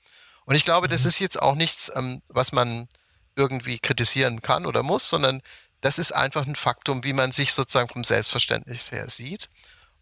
[0.45, 1.09] Und ich glaube, das mhm.
[1.09, 2.87] ist jetzt auch nichts, ähm, was man
[3.35, 5.43] irgendwie kritisieren kann oder muss, sondern
[5.81, 9.49] das ist einfach ein Faktum, wie man sich sozusagen vom Selbstverständnis her sieht.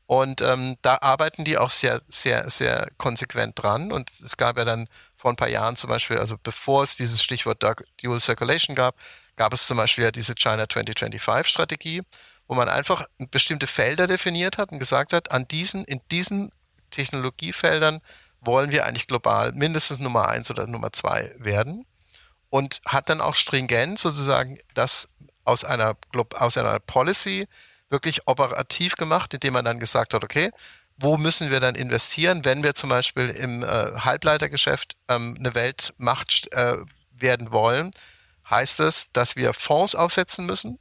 [0.04, 3.92] Und ähm, da arbeiten die auch sehr, sehr, sehr konsequent dran.
[3.92, 7.22] Und es gab ja dann vor ein paar Jahren zum Beispiel, also bevor es dieses
[7.22, 7.64] Stichwort
[8.02, 8.94] Dual Circulation gab,
[9.36, 12.02] gab es zum Beispiel ja diese China 2025 Strategie,
[12.48, 16.50] wo man einfach bestimmte Felder definiert hat und gesagt hat, an diesen, in diesen
[16.90, 18.00] Technologiefeldern
[18.40, 21.84] wollen wir eigentlich global mindestens Nummer eins oder Nummer zwei werden
[22.50, 25.08] und hat dann auch stringent sozusagen das
[25.44, 25.96] aus einer,
[26.34, 27.46] aus einer Policy
[27.90, 30.50] wirklich operativ gemacht, indem man dann gesagt hat, okay,
[30.96, 36.52] wo müssen wir dann investieren, wenn wir zum Beispiel im äh, Halbleitergeschäft ähm, eine Weltmacht
[36.52, 36.76] äh,
[37.12, 37.90] werden wollen,
[38.48, 40.78] heißt es, dass wir Fonds aufsetzen müssen,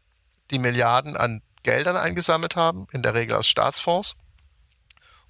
[0.49, 4.15] die Milliarden an Geldern eingesammelt haben, in der Regel aus Staatsfonds,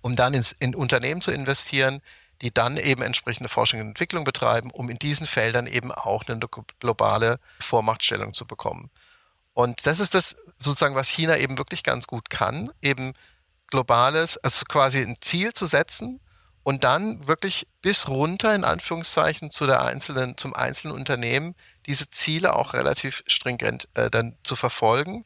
[0.02, 2.00] um dann ins, in Unternehmen zu investieren,
[2.44, 6.40] die dann eben entsprechende Forschung und Entwicklung betreiben, um in diesen Feldern eben auch eine
[6.80, 8.92] globale Vormachtstellung zu bekommen.
[9.54, 13.14] Und das ist das sozusagen, was China eben wirklich ganz gut kann, eben
[13.72, 16.20] globales, also quasi ein Ziel zu setzen
[16.62, 21.56] und dann wirklich bis runter in Anführungszeichen zu der einzelnen, zum einzelnen Unternehmen
[21.88, 25.26] diese Ziele auch relativ stringent äh, dann zu verfolgen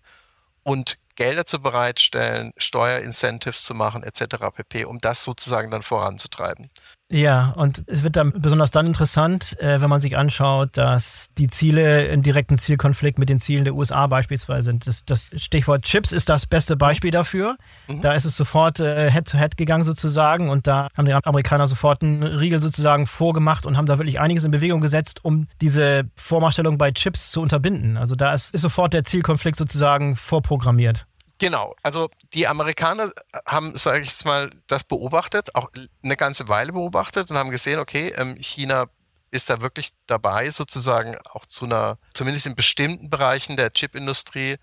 [0.63, 4.38] und Gelder zu bereitstellen, Steuerincentives zu machen etc.
[4.56, 6.69] pp, um das sozusagen dann voranzutreiben.
[7.13, 11.50] Ja, und es wird dann besonders dann interessant, äh, wenn man sich anschaut, dass die
[11.50, 14.88] Ziele in direkten Zielkonflikt mit den Zielen der USA beispielsweise sind.
[14.88, 17.58] Das, das Stichwort Chips ist das beste Beispiel dafür.
[17.89, 18.02] Mhm.
[18.02, 22.02] Da ist es sofort äh, Head-to-Head -head gegangen sozusagen und da haben die Amerikaner sofort
[22.02, 26.78] einen Riegel sozusagen vorgemacht und haben da wirklich einiges in Bewegung gesetzt, um diese Vormachtstellung
[26.78, 27.97] bei Chips zu unterbinden.
[27.97, 31.06] Also da ist, ist sofort der Zielkonflikt sozusagen vorprogrammiert.
[31.41, 33.12] Genau, also die Amerikaner
[33.47, 35.71] haben, sage ich jetzt mal, das beobachtet, auch
[36.04, 38.86] eine ganze Weile beobachtet und haben gesehen, okay, ähm, China
[39.32, 44.58] ist da wirklich dabei, sozusagen auch zu einer, zumindest in bestimmten Bereichen der Chipindustrie,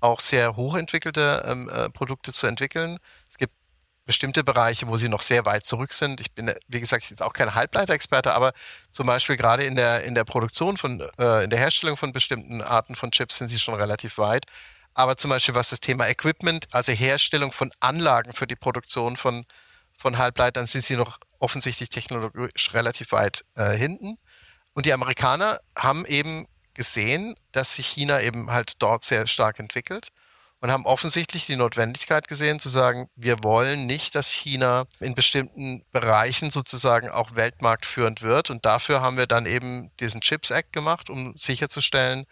[0.00, 2.98] auch sehr hochentwickelte ähm, äh, Produkte zu entwickeln.
[3.30, 3.54] Es gibt
[4.04, 6.20] bestimmte Bereiche, wo sie noch sehr weit zurück sind.
[6.20, 8.54] Ich bin, wie gesagt, jetzt auch kein Halbleiterexperte, aber
[8.90, 12.60] zum Beispiel gerade in der, in der Produktion von, äh, in der Herstellung von bestimmten
[12.60, 14.46] Arten von Chips sind sie schon relativ weit.
[14.94, 19.44] Aber zum Beispiel was das Thema Equipment, also Herstellung von Anlagen für die Produktion von,
[19.98, 24.16] von Halbleitern, sind sie noch offensichtlich technologisch relativ weit äh, hinten.
[24.72, 30.08] Und die Amerikaner haben eben gesehen, dass sich China eben halt dort sehr stark entwickelt
[30.60, 35.84] und haben offensichtlich die Notwendigkeit gesehen zu sagen, wir wollen nicht, dass China in bestimmten
[35.92, 38.48] Bereichen sozusagen auch weltmarktführend wird.
[38.48, 42.24] Und dafür haben wir dann eben diesen Chips Act gemacht, um sicherzustellen,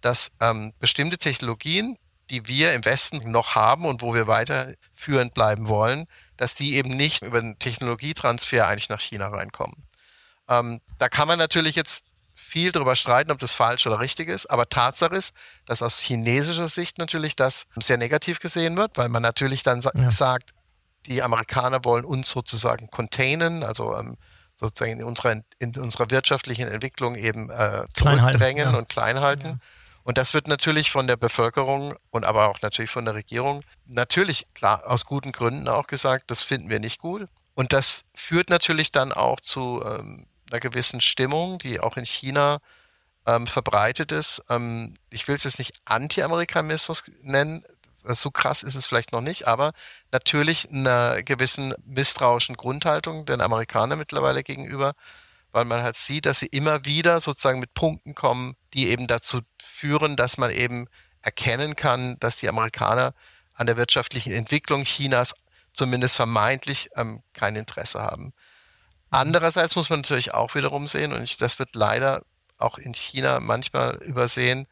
[0.00, 1.96] dass ähm, bestimmte Technologien,
[2.30, 6.06] die wir im Westen noch haben und wo wir weiterführend bleiben wollen,
[6.36, 9.86] dass die eben nicht über den Technologietransfer eigentlich nach China reinkommen.
[10.48, 14.46] Ähm, da kann man natürlich jetzt viel darüber streiten, ob das falsch oder richtig ist,
[14.46, 15.34] aber Tatsache ist,
[15.66, 19.90] dass aus chinesischer Sicht natürlich das sehr negativ gesehen wird, weil man natürlich dann sa
[19.94, 20.08] ja.
[20.08, 20.52] sagt,
[21.06, 24.16] die Amerikaner wollen uns sozusagen containen, also ähm,
[24.54, 28.78] sozusagen in unserer, in unserer wirtschaftlichen Entwicklung eben äh, zurückdrängen ja.
[28.78, 29.46] und klein halten.
[29.46, 29.58] Ja.
[30.08, 34.46] Und das wird natürlich von der Bevölkerung und aber auch natürlich von der Regierung natürlich
[34.54, 37.26] klar aus guten Gründen auch gesagt, das finden wir nicht gut.
[37.52, 42.60] Und das führt natürlich dann auch zu ähm, einer gewissen Stimmung, die auch in China
[43.26, 44.42] ähm, verbreitet ist.
[44.48, 47.62] Ähm, ich will es jetzt nicht Anti-Amerikanismus nennen,
[48.02, 49.72] so krass ist es vielleicht noch nicht, aber
[50.10, 54.94] natürlich einer gewissen misstrauischen Grundhaltung den Amerikanern mittlerweile gegenüber,
[55.58, 59.40] weil man halt sieht, dass sie immer wieder sozusagen mit Punkten kommen, die eben dazu
[59.60, 60.86] führen, dass man eben
[61.20, 63.12] erkennen kann, dass die Amerikaner
[63.54, 65.34] an der wirtschaftlichen Entwicklung Chinas
[65.72, 68.32] zumindest vermeintlich ähm, kein Interesse haben.
[69.10, 72.20] Andererseits muss man natürlich auch wiederum sehen, und ich, das wird leider
[72.56, 74.68] auch in China manchmal übersehen,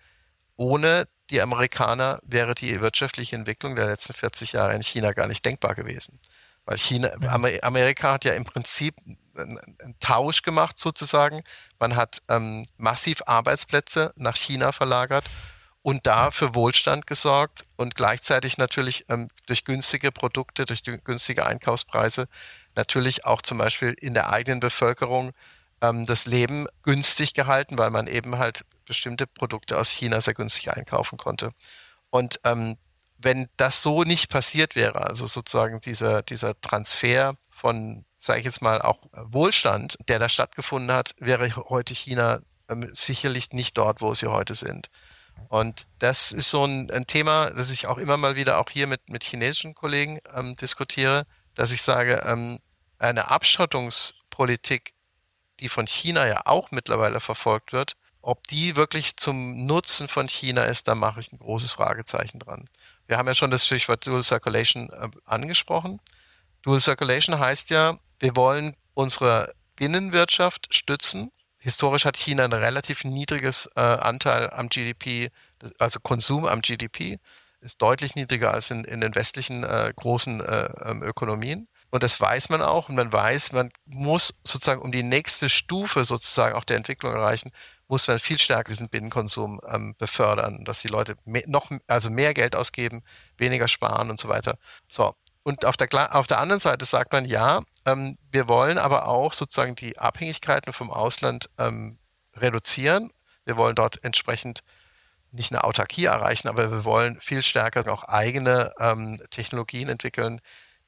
[0.54, 5.44] ohne die Amerikaner wäre die wirtschaftliche Entwicklung der letzten 40 Jahre in China gar nicht
[5.44, 6.20] denkbar gewesen.
[6.64, 7.08] Weil China.
[7.62, 8.94] Amerika hat ja im Prinzip
[9.38, 11.42] einen Tausch gemacht sozusagen.
[11.78, 15.24] Man hat ähm, massiv Arbeitsplätze nach China verlagert
[15.82, 22.26] und da für Wohlstand gesorgt und gleichzeitig natürlich ähm, durch günstige Produkte, durch günstige Einkaufspreise
[22.74, 25.32] natürlich auch zum Beispiel in der eigenen Bevölkerung
[25.80, 30.72] ähm, das Leben günstig gehalten, weil man eben halt bestimmte Produkte aus China sehr günstig
[30.72, 31.52] einkaufen konnte.
[32.10, 32.76] Und ähm,
[33.18, 38.62] wenn das so nicht passiert wäre, also sozusagen dieser, dieser Transfer von sage ich jetzt
[38.62, 44.14] mal, auch Wohlstand, der da stattgefunden hat, wäre heute China ähm, sicherlich nicht dort, wo
[44.14, 44.88] sie heute sind.
[45.48, 48.86] Und das ist so ein, ein, Thema, das ich auch immer mal wieder auch hier
[48.86, 51.24] mit, mit chinesischen Kollegen ähm, diskutiere,
[51.54, 52.58] dass ich sage, ähm,
[52.98, 54.92] eine Abschottungspolitik,
[55.60, 60.64] die von China ja auch mittlerweile verfolgt wird, ob die wirklich zum Nutzen von China
[60.64, 62.68] ist, da mache ich ein großes Fragezeichen dran.
[63.06, 66.00] Wir haben ja schon das Stichwort Dual Circulation äh, angesprochen.
[66.62, 71.30] Dual Circulation heißt ja, wir wollen unsere Binnenwirtschaft stützen.
[71.58, 75.30] Historisch hat China ein relativ niedriges äh, Anteil am GDP,
[75.78, 77.18] also Konsum am GDP,
[77.60, 81.68] ist deutlich niedriger als in, in den westlichen äh, großen äh, ähm, Ökonomien.
[81.90, 82.88] Und das weiß man auch.
[82.88, 87.50] Und man weiß, man muss sozusagen um die nächste Stufe sozusagen auch der Entwicklung erreichen,
[87.88, 92.34] muss man viel stärker diesen Binnenkonsum ähm, befördern, dass die Leute mehr, noch, also mehr
[92.34, 93.02] Geld ausgeben,
[93.38, 94.58] weniger sparen und so weiter.
[94.88, 95.14] So.
[95.44, 99.32] Und auf der, auf der anderen Seite sagt man, ja, ähm, wir wollen aber auch
[99.32, 101.98] sozusagen die Abhängigkeiten vom Ausland ähm,
[102.36, 103.12] reduzieren.
[103.44, 104.62] Wir wollen dort entsprechend
[105.30, 110.40] nicht eine Autarkie erreichen, aber wir wollen viel stärker auch eigene ähm, Technologien entwickeln,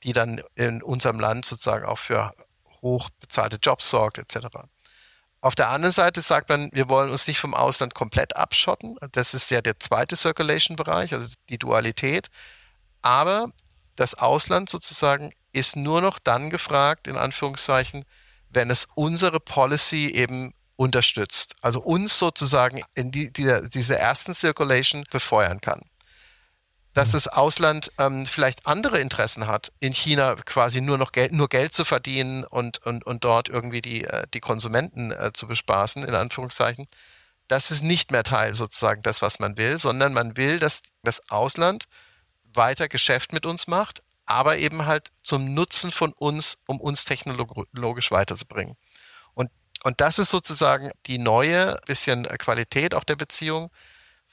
[0.03, 2.33] die dann in unserem Land sozusagen auch für
[2.83, 4.47] hochbezahlte Jobs sorgt, etc.
[5.40, 8.96] Auf der anderen Seite sagt man, wir wollen uns nicht vom Ausland komplett abschotten.
[9.12, 12.29] Das ist ja der zweite Circulation-Bereich, also die Dualität.
[13.03, 13.51] Aber
[13.94, 18.05] das Ausland sozusagen ist nur noch dann gefragt, in Anführungszeichen,
[18.51, 21.55] wenn es unsere Policy eben unterstützt.
[21.61, 25.83] Also uns sozusagen in die, dieser, dieser ersten Circulation befeuern kann
[26.99, 31.49] dass das Ausland ähm, vielleicht andere Interessen hat, in China quasi nur noch Geld, nur
[31.49, 36.05] Geld zu verdienen und, und, und dort irgendwie die, äh, die Konsumenten äh, zu bespaßen,
[36.05, 36.89] in Anführungszeichen.
[37.47, 41.21] Das ist nicht mehr Teil sozusagen das, was man will, sondern man will, dass das
[41.31, 41.85] Ausland
[42.53, 48.11] weiter Geschäft mit uns macht, aber eben halt zum Nutzen von uns, um uns technologisch
[48.11, 48.75] weiterzubringen.
[49.35, 49.53] Und,
[49.85, 53.71] und das ist sozusagen die neue bisschen Qualität auch der Beziehung,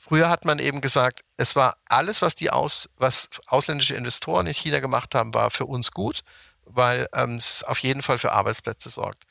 [0.08, 4.54] Früher hat man eben gesagt, es war alles, was die aus, was ausländische Investoren in
[4.54, 6.22] China gemacht haben, war für uns gut,
[6.64, 9.24] weil ähm, es auf jeden Fall für Arbeitsplätze sorgt.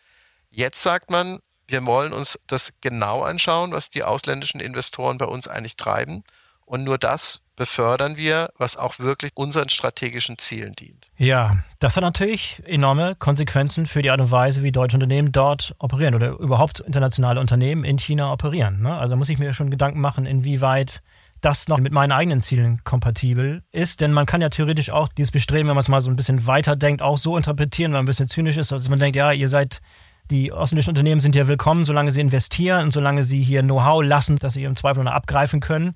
[0.50, 5.46] Jetzt sagt man, wir wollen uns das genau anschauen, was die ausländischen Investoren bei uns
[5.46, 6.24] eigentlich treiben.
[6.66, 11.08] Und nur das befördern wir, was auch wirklich unseren strategischen Zielen dient.
[11.16, 15.74] Ja, das hat natürlich enorme Konsequenzen für die Art und Weise, wie deutsche Unternehmen dort
[15.78, 18.82] operieren oder überhaupt internationale Unternehmen in China operieren.
[18.82, 18.96] Ne?
[18.96, 21.02] Also muss ich mir schon Gedanken machen, inwieweit
[21.40, 24.00] das noch mit meinen eigenen Zielen kompatibel ist.
[24.00, 26.46] Denn man kann ja theoretisch auch dieses Bestreben, wenn man es mal so ein bisschen
[26.46, 29.30] weiter denkt, auch so interpretieren, wenn man ein bisschen zynisch ist, dass man denkt, ja,
[29.30, 29.80] ihr seid
[30.30, 34.36] die ausländischen Unternehmen sind ja willkommen, solange sie investieren und solange sie hier Know-how lassen,
[34.36, 35.94] dass sie im Zweifel noch abgreifen können.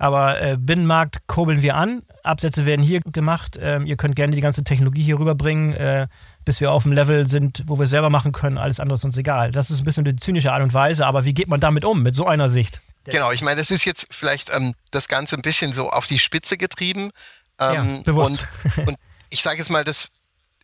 [0.00, 2.02] Aber äh, Binnenmarkt kurbeln wir an.
[2.22, 3.58] Absätze werden hier gemacht.
[3.60, 6.08] Ähm, ihr könnt gerne die ganze Technologie hier rüberbringen, äh,
[6.46, 8.56] bis wir auf dem Level sind, wo wir es selber machen können.
[8.56, 9.52] Alles andere ist uns egal.
[9.52, 11.04] Das ist ein bisschen eine zynische Art und Weise.
[11.06, 12.80] Aber wie geht man damit um, mit so einer Sicht?
[13.04, 16.18] Genau, ich meine, das ist jetzt vielleicht ähm, das Ganze ein bisschen so auf die
[16.18, 17.10] Spitze getrieben.
[17.58, 18.48] Ähm, ja, bewusst.
[18.78, 18.96] Und, und
[19.28, 20.12] ich sage jetzt mal, das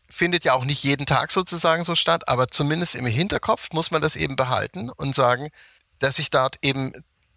[0.08, 4.00] findet ja auch nicht jeden Tag sozusagen so statt, aber zumindest im Hinterkopf muss man
[4.00, 5.48] das eben behalten und sagen,
[5.98, 6.94] dass sich dort eben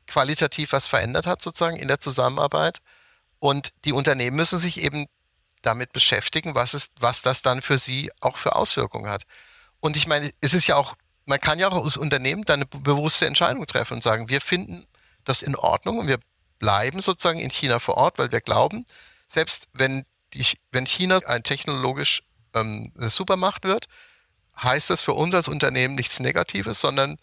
[0.09, 2.79] qualitativ was verändert hat, sozusagen in der Zusammenarbeit.
[3.39, 5.05] Und die Unternehmen müssen sich eben
[5.61, 9.23] damit beschäftigen, was ist, was das dann für sie auch für Auswirkungen hat.
[9.79, 10.95] Und ich meine, es ist ja auch,
[11.25, 14.85] man kann ja auch als Unternehmen dann eine bewusste Entscheidung treffen und sagen, wir finden
[15.23, 16.19] das in Ordnung und wir
[16.59, 18.85] bleiben sozusagen in China vor Ort, weil wir glauben,
[19.27, 22.23] selbst wenn die, wenn China ein technologisch
[22.55, 23.87] ähm, Supermacht wird,
[24.61, 27.17] heißt das für uns als Unternehmen nichts Negatives, sondern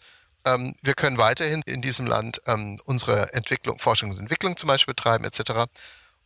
[0.45, 4.93] ähm, wir können weiterhin in diesem Land ähm, unsere Entwicklung, Forschung und Entwicklung zum Beispiel
[4.93, 5.69] betreiben etc.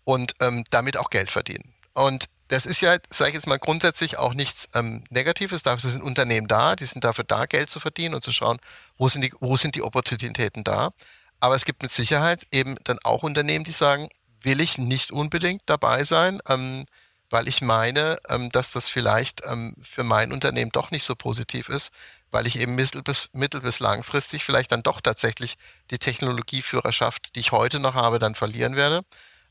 [0.03, 1.73] und ähm, damit auch Geld verdienen.
[1.93, 5.63] Und das ist ja, sage ich jetzt mal, grundsätzlich auch nichts ähm, Negatives.
[5.63, 8.57] Dafür sind Unternehmen da, die sind dafür da, Geld zu verdienen und zu schauen,
[8.97, 10.91] wo sind die, wo sind die Opportunitäten da.
[11.39, 14.09] Aber es gibt mit Sicherheit eben dann auch Unternehmen, die sagen,
[14.41, 16.85] will ich nicht unbedingt dabei sein, ähm,
[17.31, 21.69] weil ich meine, ähm, dass das vielleicht ähm, für mein Unternehmen doch nicht so positiv
[21.69, 21.91] ist,
[22.29, 25.55] weil ich eben mittel bis, mittel bis langfristig vielleicht dann doch tatsächlich
[25.89, 29.01] die Technologieführerschaft, die ich heute noch habe, dann verlieren werde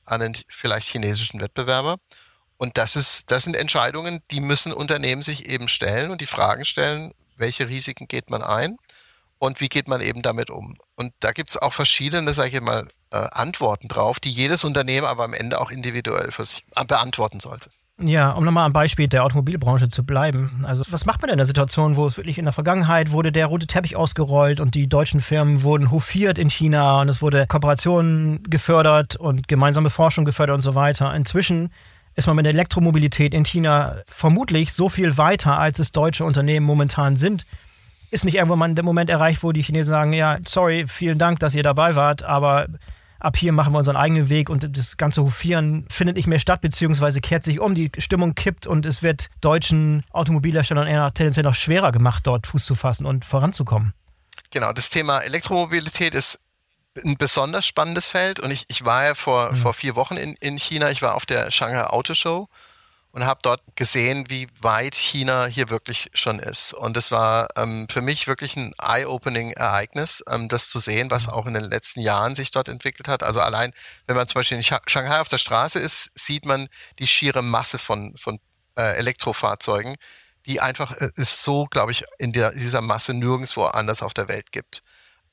[0.06, 1.96] an einen vielleicht chinesischen Wettbewerber.
[2.56, 6.64] Und das ist, das sind Entscheidungen, die müssen Unternehmen sich eben stellen und die Fragen
[6.64, 8.76] stellen, welche Risiken geht man ein
[9.40, 10.76] und wie geht man eben damit um.
[10.96, 15.06] Und da gibt es auch verschiedene, sage ich mal, äh, Antworten drauf, die jedes Unternehmen
[15.06, 17.70] aber am Ende auch individuell für sich beantworten sollte.
[18.02, 20.64] Ja, um nochmal am Beispiel der Automobilbranche zu bleiben.
[20.66, 23.32] Also, was macht man denn in der Situation, wo es wirklich in der Vergangenheit wurde
[23.32, 27.46] der rote Teppich ausgerollt und die deutschen Firmen wurden hofiert in China und es wurde
[27.46, 31.14] Kooperationen gefördert und gemeinsame Forschung gefördert und so weiter.
[31.14, 31.72] Inzwischen
[32.14, 36.64] ist man mit der Elektromobilität in China vermutlich so viel weiter, als es deutsche Unternehmen
[36.64, 37.44] momentan sind.
[38.10, 41.38] Ist nicht irgendwann mal der Moment erreicht, wo die Chinesen sagen, ja, sorry, vielen Dank,
[41.40, 42.66] dass ihr dabei wart, aber
[43.20, 46.62] ab hier machen wir unseren eigenen Weg und das ganze Hofieren findet nicht mehr statt,
[46.62, 51.54] beziehungsweise kehrt sich um, die Stimmung kippt und es wird deutschen Automobilherstellern eher tendenziell noch
[51.54, 53.94] schwerer gemacht, dort Fuß zu fassen und voranzukommen.
[54.50, 56.40] Genau, das Thema Elektromobilität ist
[57.04, 59.56] ein besonders spannendes Feld und ich, ich war ja vor, mhm.
[59.56, 62.48] vor vier Wochen in, in China, ich war auf der Shanghai Auto Show
[63.12, 66.72] und habe dort gesehen, wie weit China hier wirklich schon ist.
[66.72, 71.26] Und es war ähm, für mich wirklich ein eye-opening Ereignis, ähm, das zu sehen, was
[71.26, 71.32] mhm.
[71.32, 73.22] auch in den letzten Jahren sich dort entwickelt hat.
[73.22, 73.72] Also allein,
[74.06, 77.78] wenn man zum Beispiel in Shanghai auf der Straße ist, sieht man die schiere Masse
[77.78, 78.38] von, von
[78.76, 79.96] äh, Elektrofahrzeugen,
[80.46, 84.28] die einfach äh, es so, glaube ich, in der, dieser Masse nirgendwo anders auf der
[84.28, 84.82] Welt gibt.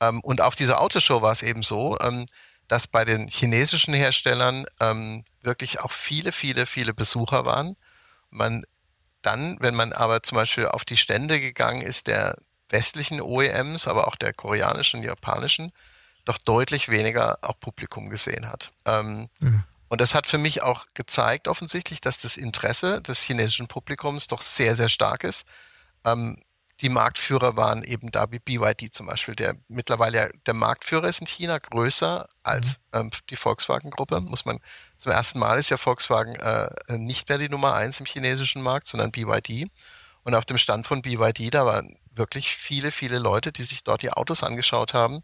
[0.00, 2.26] Ähm, und auf dieser Autoshow war es eben so, ähm,
[2.68, 7.76] dass bei den chinesischen Herstellern ähm, wirklich auch viele, viele, viele Besucher waren.
[8.30, 8.64] Man
[9.22, 12.36] dann, wenn man aber zum Beispiel auf die Stände gegangen ist der
[12.70, 15.72] westlichen OEMs, aber auch der koreanischen, japanischen,
[16.24, 18.70] doch deutlich weniger auch Publikum gesehen hat.
[18.84, 19.64] Ähm, mhm.
[19.88, 24.42] Und das hat für mich auch gezeigt, offensichtlich, dass das Interesse des chinesischen Publikums doch
[24.42, 25.46] sehr, sehr stark ist.
[26.04, 26.38] Ähm,
[26.80, 31.26] die Marktführer waren eben da wie BYD zum Beispiel, der mittlerweile der Marktführer ist in
[31.26, 33.00] China, größer als mhm.
[33.00, 34.20] ähm, die Volkswagen-Gruppe.
[34.20, 34.60] Muss man
[34.96, 38.86] zum ersten Mal ist ja Volkswagen äh, nicht mehr die Nummer eins im chinesischen Markt,
[38.86, 39.68] sondern BYD.
[40.22, 44.02] Und auf dem Stand von BYD, da waren wirklich viele, viele Leute, die sich dort
[44.02, 45.20] die Autos angeschaut haben.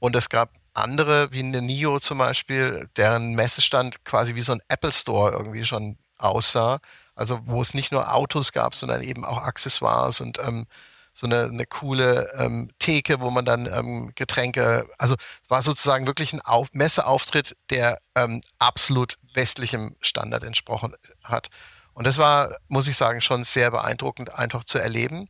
[0.00, 4.60] Und es gab andere, wie eine NIO zum Beispiel, deren Messestand quasi wie so ein
[4.68, 6.80] Apple Store irgendwie schon aussah
[7.14, 10.66] also wo es nicht nur Autos gab, sondern eben auch Accessoires und ähm,
[11.14, 15.14] so eine, eine coole ähm, Theke, wo man dann ähm, Getränke, also
[15.48, 20.92] war sozusagen wirklich ein Auf Messeauftritt, der ähm, absolut westlichem Standard entsprochen
[21.22, 21.48] hat.
[21.92, 25.28] Und das war, muss ich sagen, schon sehr beeindruckend, einfach zu erleben,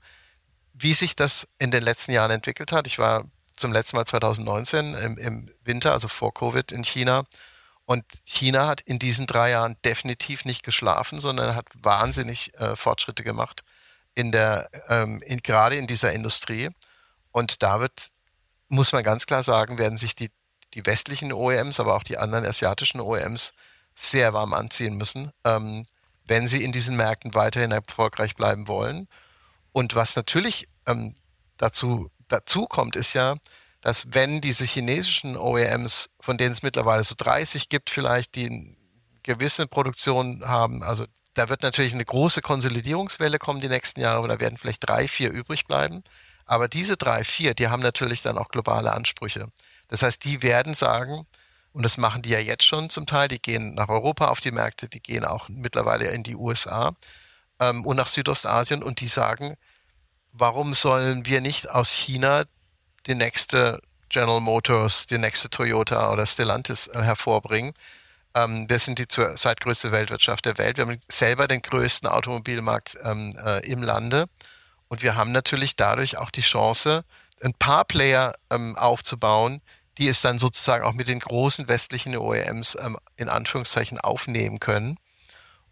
[0.73, 2.87] wie sich das in den letzten Jahren entwickelt hat.
[2.87, 3.25] Ich war
[3.55, 7.25] zum letzten Mal 2019 im, im Winter, also vor Covid in China
[7.87, 13.25] und China hat in diesen drei Jahren definitiv nicht geschlafen, sondern hat wahnsinnig äh, Fortschritte
[13.25, 13.63] gemacht
[14.15, 16.71] in der, ähm, in, gerade in dieser Industrie.
[17.33, 18.11] Und da wird,
[18.69, 20.31] muss man ganz klar sagen, werden sich die,
[20.73, 23.53] die westlichen OEMs, aber auch die anderen asiatischen OEMs
[23.95, 25.85] sehr warm anziehen müssen, ähm,
[26.27, 29.09] wenn sie in diesen Märkten weiterhin erfolgreich bleiben wollen.
[29.73, 31.15] Und was natürlich ähm,
[31.59, 33.37] dazu, dazu kommt, ist ja,
[33.85, 38.75] dass wenn diese chinesischen OEMs, von denen es mittlerweile so 30 gibt, vielleicht, die eine
[39.23, 41.05] gewisse Produktion haben, also
[41.35, 45.07] da wird natürlich eine große Konsolidierungswelle kommen die nächsten Jahre, und da werden vielleicht drei,
[45.07, 46.03] vier übrig bleiben.
[46.47, 49.49] Aber diese drei, vier, die haben natürlich dann auch globale Ansprüche.
[49.89, 51.27] Das heißt, die werden sagen,
[51.73, 54.53] und das machen die ja jetzt schon zum Teil, die gehen nach Europa auf die
[54.53, 56.97] Märkte, die gehen auch mittlerweile in die USA
[57.61, 59.57] ähm, und nach Südostasien und die sagen,
[60.33, 62.45] warum sollen wir nicht aus China
[63.07, 67.75] die nächste General Motors, die nächste Toyota oder Stellantis äh, hervorbringen.
[68.35, 70.77] Ähm, wir sind die zweitgrößte Weltwirtschaft der Welt.
[70.77, 74.27] Wir haben selber den größten Automobilmarkt ähm, äh, im Lande.
[74.89, 77.05] Und wir haben natürlich dadurch auch die Chance,
[77.43, 79.61] ein paar Player ähm, aufzubauen,
[79.99, 84.97] die es dann sozusagen auch mit den großen westlichen OEMs ähm, in Anführungszeichen aufnehmen können.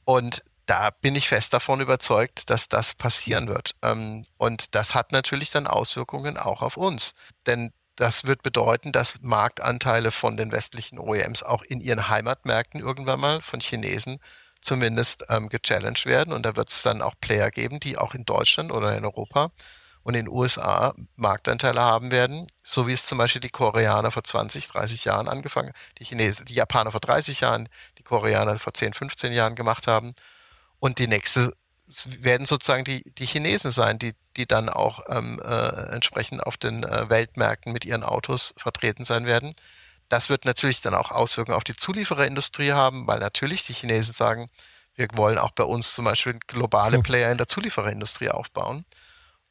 [0.05, 3.73] Und da bin ich fest davon überzeugt, dass das passieren wird.
[3.83, 7.15] Ähm, und das hat natürlich dann Auswirkungen auch auf uns.
[7.47, 13.21] Denn das wird bedeuten, dass Marktanteile von den westlichen OEMs auch in ihren Heimatmärkten irgendwann
[13.21, 14.19] mal von Chinesen
[14.61, 16.33] zumindest ähm, gechallenged werden.
[16.33, 19.51] Und da wird es dann auch Player geben, die auch in Deutschland oder in Europa
[20.05, 24.25] und in den USA Marktanteile haben werden, so wie es zum Beispiel die Koreaner vor
[24.25, 28.95] 20, 30 Jahren angefangen, die Chinesen, die Japaner vor 30 Jahren, die Koreaner vor 10,
[28.95, 30.15] 15 Jahren gemacht haben.
[30.83, 31.53] Und die nächste
[32.19, 36.83] werden sozusagen die, die Chinesen sein, die, die dann auch ähm, äh, entsprechend auf den
[36.83, 39.55] äh, Weltmärkten mit ihren Autos vertreten sein werden.
[40.09, 44.51] Das wird natürlich dann auch Auswirkungen auf die Zuliefererindustrie haben, weil natürlich die Chinesen sagen,
[44.97, 48.85] wir wollen auch bei uns zum Beispiel globale Player in der Zuliefererindustrie aufbauen.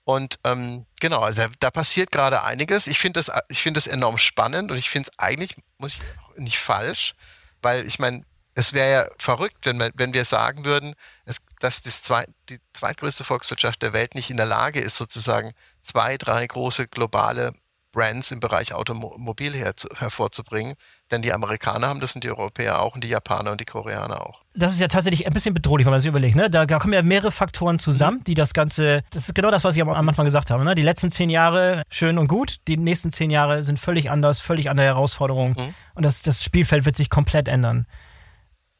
[0.04, 2.88] Und ähm, genau, also da, da passiert gerade einiges.
[2.88, 6.02] Ich finde das, ich finde das enorm spannend und ich finde es eigentlich, muss ich
[6.36, 7.16] nicht falsch,
[7.62, 8.26] weil ich meine,
[8.56, 10.94] es wäre ja verrückt, wenn, wir, wenn wir sagen würden,
[11.26, 15.52] es, dass das zwei, die zweitgrößte Volkswirtschaft der Welt nicht in der Lage ist, sozusagen
[15.82, 17.54] zwei, drei große globale
[17.92, 20.76] Brands im Bereich Automobil her, hervorzubringen.
[21.12, 24.22] Denn die Amerikaner haben das und die Europäer auch und die Japaner und die Koreaner
[24.22, 24.42] auch.
[24.54, 26.38] Das ist ja tatsächlich ein bisschen bedrohlich, wenn man sich überlegt.
[26.38, 26.50] Ne?
[26.50, 28.24] Da kommen ja mehrere Faktoren zusammen, mhm.
[28.24, 30.64] die das Ganze, das ist genau das, was ich am Anfang gesagt habe.
[30.64, 30.74] Ne?
[30.74, 34.70] Die letzten zehn Jahre schön und gut, die nächsten zehn Jahre sind völlig anders, völlig
[34.70, 35.56] andere Herausforderungen.
[35.58, 35.74] Mhm.
[35.96, 37.86] Und das, das Spielfeld wird sich komplett ändern.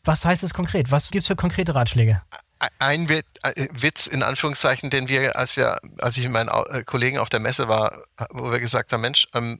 [0.04, 0.92] Was heißt es konkret?
[0.92, 2.22] Was gibt es für konkrete Ratschläge?
[2.80, 3.24] Ein äh,
[3.72, 7.40] Witz in Anführungszeichen, den wir, als wir, als ich mit meinen äh, Kollegen auf der
[7.40, 9.60] Messe war, wo wir gesagt haben, Mensch, ähm,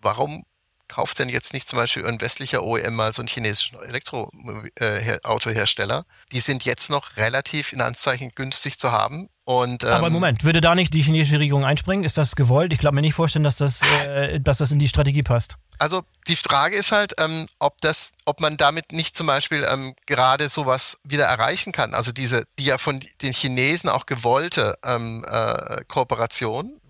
[0.00, 0.44] warum
[0.88, 5.98] kauft denn jetzt nicht zum Beispiel ein westlicher OEM mal so einen chinesischen Elektroautohersteller?
[5.98, 9.28] Äh, die sind jetzt noch relativ in Anzeichen günstig zu haben.
[9.46, 12.04] Und, ähm, Aber Moment, würde da nicht die chinesische Regierung einspringen?
[12.04, 12.72] Ist das gewollt?
[12.72, 15.56] Ich glaube mir nicht vorstellen, dass das, äh, dass das in die Strategie passt.
[15.78, 19.94] Also die Frage ist halt, ähm, ob das, ob man damit nicht zum Beispiel ähm,
[20.06, 21.94] gerade sowas wieder erreichen kann.
[21.94, 26.80] Also diese, die ja von den Chinesen auch gewollte ähm, äh, Kooperation.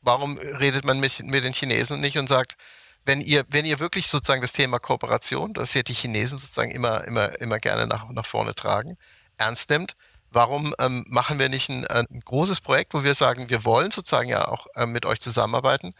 [0.00, 2.56] Warum redet man mit, mit den Chinesen nicht und sagt,
[3.04, 7.04] wenn ihr, wenn ihr wirklich sozusagen das Thema Kooperation, das ja die Chinesen sozusagen immer,
[7.04, 8.96] immer, immer gerne nach, nach vorne tragen,
[9.36, 9.94] ernst nimmt,
[10.36, 14.28] warum ähm, machen wir nicht ein, ein, großes Projekt, wo wir sagen, wir wollen sozusagen
[14.28, 15.94] ja auch äh, mit euch zusammenarbeiten,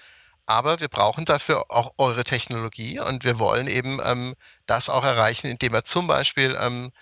[0.45, 4.35] aber wir brauchen dafür auch eure Technologie und wir wollen eben ähm,
[4.67, 6.93] das auch erreichen, indem wir zum Beispiel ähm,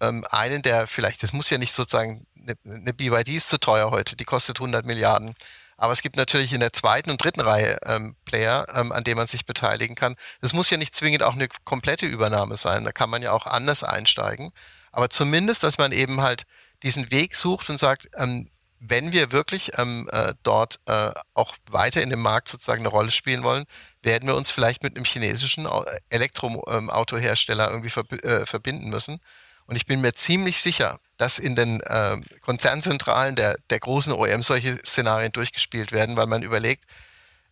[0.00, 3.90] ähm, einen der vielleicht, das muss ja nicht sozusagen, eine, eine BYD ist zu teuer
[3.90, 5.34] heute, die kostet 100 Milliarden.
[5.76, 9.16] Aber es gibt natürlich in der zweiten und dritten Reihe ähm, Player, ähm, an denen
[9.16, 10.14] man sich beteiligen kann.
[10.40, 12.84] Das muss ja nicht zwingend auch eine komplette Übernahme sein.
[12.84, 14.52] Da kann man ja auch anders einsteigen.
[14.92, 16.44] Aber zumindest, dass man eben halt
[16.84, 22.02] diesen Weg sucht und sagt, ähm, wenn wir wirklich ähm, äh, dort äh, auch weiter
[22.02, 23.64] in dem Markt sozusagen eine Rolle spielen wollen,
[24.02, 25.66] werden wir uns vielleicht mit einem chinesischen
[26.10, 29.20] Elektroautohersteller irgendwie verb äh, verbinden müssen.
[29.66, 34.42] Und ich bin mir ziemlich sicher, dass in den äh, Konzernzentralen der, der großen OEM
[34.42, 36.84] solche Szenarien durchgespielt werden, weil man überlegt,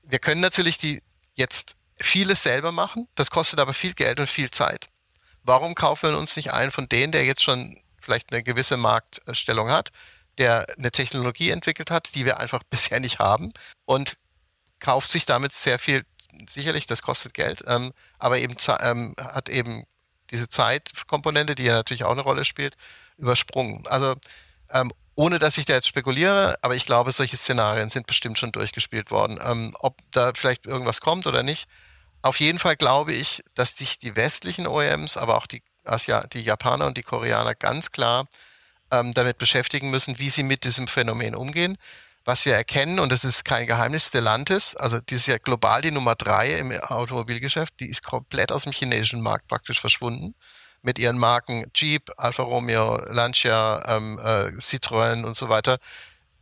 [0.02, 1.02] wir können natürlich die
[1.34, 4.88] jetzt vieles selber machen, das kostet aber viel Geld und viel Zeit.
[5.44, 9.70] Warum kaufen wir uns nicht einen von denen, der jetzt schon vielleicht eine gewisse Marktstellung
[9.70, 9.90] hat,
[10.38, 13.52] der eine Technologie entwickelt hat, die wir einfach bisher nicht haben
[13.84, 14.16] und
[14.80, 16.04] kauft sich damit sehr viel,
[16.48, 19.84] sicherlich, das kostet Geld, ähm, aber eben ähm, hat eben
[20.30, 22.74] diese Zeitkomponente, die ja natürlich auch eine Rolle spielt,
[23.18, 23.86] übersprungen.
[23.86, 24.16] Also
[24.70, 28.52] ähm, ohne dass ich da jetzt spekuliere, aber ich glaube, solche Szenarien sind bestimmt schon
[28.52, 29.38] durchgespielt worden.
[29.42, 31.68] Ähm, ob da vielleicht irgendwas kommt oder nicht.
[32.22, 36.42] Auf jeden Fall glaube ich, dass sich die westlichen OEMs, aber auch die, Asia, die
[36.42, 38.26] Japaner und die Koreaner ganz klar
[38.90, 41.76] ähm, damit beschäftigen müssen, wie sie mit diesem Phänomen umgehen
[42.24, 45.90] was wir erkennen, und das ist kein Geheimnis, Stellantis, also die ist ja global die
[45.90, 50.34] Nummer drei im Automobilgeschäft, die ist komplett aus dem chinesischen Markt praktisch verschwunden.
[50.82, 55.78] Mit ihren Marken Jeep, Alfa Romeo, Lancia, ähm, äh, Citroën und so weiter.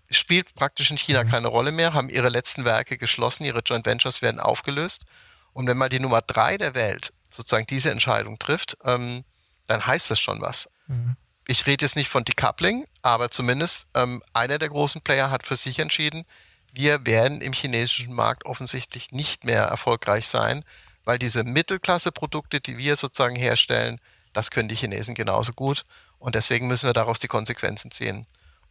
[0.09, 1.29] Spielt praktisch in China mhm.
[1.29, 5.05] keine Rolle mehr, haben ihre letzten Werke geschlossen, ihre Joint Ventures werden aufgelöst.
[5.53, 9.25] Und wenn mal die Nummer drei der Welt sozusagen diese Entscheidung trifft, ähm,
[9.71, 10.69] dann heißt das schon was.
[10.87, 11.17] Mhm
[11.51, 15.57] ich rede jetzt nicht von Decoupling, aber zumindest ähm, einer der großen Player hat für
[15.57, 16.25] sich entschieden,
[16.73, 20.65] wir werden im chinesischen Markt offensichtlich nicht mehr erfolgreich sein,
[21.05, 24.01] weil diese Mittelklasse-Produkte, die wir sozusagen herstellen,
[24.33, 25.83] das können die Chinesen genauso gut.
[26.21, 28.29] Und deswegen müssen wir daraus die Konsequenzen ziehen.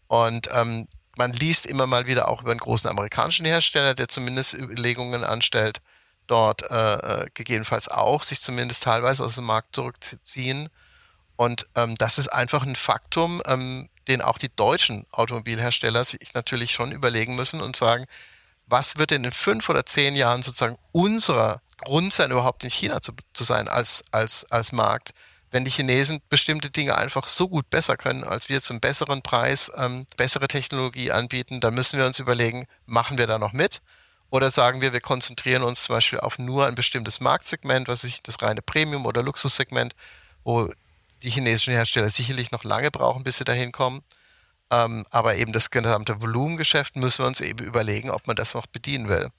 [0.07, 0.87] Und ähm,
[1.17, 5.81] man liest immer mal wieder auch über einen großen amerikanischen Hersteller, der zumindest Überlegungen anstellt,
[6.27, 10.69] dort äh, äh gegebenenfalls auch sich zumindest teilweise aus dem Markt zurückzuziehen.
[11.39, 16.73] Und ähm, das ist einfach ein Faktum, ähm, den auch die deutschen Automobilhersteller sich natürlich
[16.73, 18.07] schon überlegen müssen und sagen,
[18.65, 22.99] was wird denn in fünf oder zehn Jahren sozusagen unser Grund sein, überhaupt in China
[22.99, 25.11] zu, zu sein als, als, als Markt,
[25.49, 29.71] wenn die Chinesen bestimmte Dinge einfach so gut besser können, als wir zum besseren Preis
[29.77, 33.81] ähm, bessere Technologie anbieten, dann müssen wir uns überlegen, machen wir da noch mit?
[34.29, 38.21] Oder sagen wir, wir konzentrieren uns zum Beispiel auf nur ein bestimmtes Marktsegment, was ich
[38.23, 39.95] das reine Premium- oder Luxussegment,
[40.43, 40.69] wo
[41.23, 44.01] die chinesischen Hersteller sicherlich noch lange brauchen, bis sie dahin kommen.
[44.71, 48.67] Ähm, aber eben das gesamte Volumengeschäft müssen wir uns eben überlegen, ob man das noch
[48.67, 49.29] bedienen will.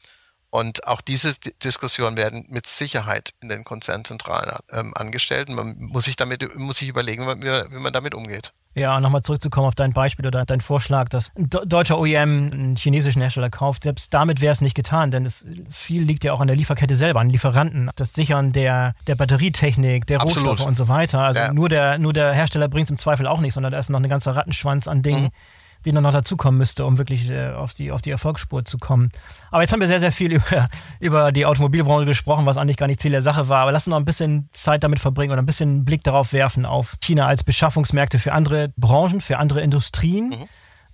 [0.50, 1.32] Und auch diese
[1.62, 5.48] Diskussionen werden mit Sicherheit in den Konzernzentralen ähm, angestellt.
[5.48, 8.52] Und man muss sich damit, muss sich überlegen, wie man, damit umgeht.
[8.74, 13.20] Ja, nochmal zurückzukommen auf dein Beispiel oder dein Vorschlag, dass ein deutscher OEM einen chinesischen
[13.20, 13.84] Hersteller kauft.
[13.84, 16.96] Selbst damit wäre es nicht getan, denn es, viel liegt ja auch an der Lieferkette
[16.96, 20.50] selber, an Lieferanten, das Sichern der, der Batterietechnik, der Absolut.
[20.50, 21.20] Rohstoffe und so weiter.
[21.20, 21.52] Also ja.
[21.52, 24.00] nur, der, nur der Hersteller bringt es im Zweifel auch nicht, sondern da ist noch
[24.00, 25.24] ein ganzer Rattenschwanz an Dingen.
[25.24, 28.78] Mhm die dann noch dazukommen müsste, um wirklich äh, auf, die, auf die Erfolgsspur zu
[28.78, 29.10] kommen.
[29.50, 30.68] Aber jetzt haben wir sehr, sehr viel über,
[31.00, 33.62] über die Automobilbranche gesprochen, was eigentlich gar nicht Ziel der Sache war.
[33.62, 36.66] Aber lass uns noch ein bisschen Zeit damit verbringen oder ein bisschen Blick darauf werfen,
[36.66, 40.30] auf China als Beschaffungsmärkte für andere Branchen, für andere Industrien.
[40.30, 40.48] Mhm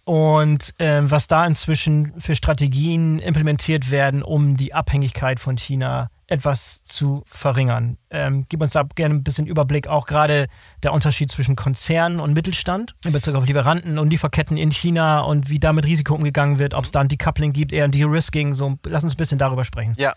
[0.07, 6.83] und äh, was da inzwischen für Strategien implementiert werden, um die Abhängigkeit von China etwas
[6.85, 7.99] zu verringern.
[8.11, 10.49] Ähm, gib uns da gerne ein bisschen Überblick, auch gerade
[10.83, 15.51] der Unterschied zwischen Konzernen und Mittelstand in Bezug auf Lieferanten und Lieferketten in China und
[15.51, 18.55] wie da mit Risiko umgegangen wird, ob es da ein Decoupling gibt, eher ein De-Risking.
[18.55, 19.95] So, lass uns ein bisschen darüber sprechen.
[19.99, 20.15] Ja,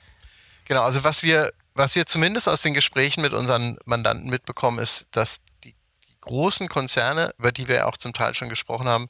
[0.65, 0.81] genau.
[0.81, 5.37] Also was wir, was wir zumindest aus den Gesprächen mit unseren Mandanten mitbekommen, ist, dass
[5.63, 5.75] die,
[6.07, 9.09] die großen Konzerne, über die wir auch zum Teil schon gesprochen haben,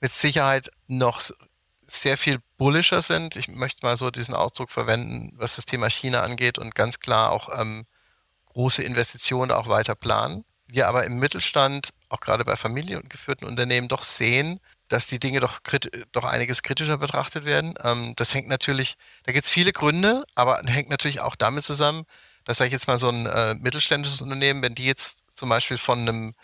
[0.00, 1.20] mit Sicherheit noch
[1.86, 3.36] sehr viel bullischer sind.
[3.36, 7.32] Ich möchte mal so diesen Ausdruck verwenden, was das Thema China angeht und ganz klar
[7.32, 7.86] auch ähm,
[8.52, 10.44] große Investitionen auch weiter planen.
[10.66, 15.60] Wir aber im Mittelstand, auch gerade bei familiengeführten Unternehmen, doch sehen, dass die Dinge doch,
[16.12, 17.72] doch einiges kritischer betrachtet werden.
[17.82, 22.04] Ähm, das hängt natürlich, da gibt es viele Gründe, aber hängt natürlich auch damit zusammen,
[22.44, 25.78] dass sage ich jetzt mal so ein äh, mittelständisches Unternehmen, wenn die jetzt zum Beispiel
[25.78, 26.34] von einem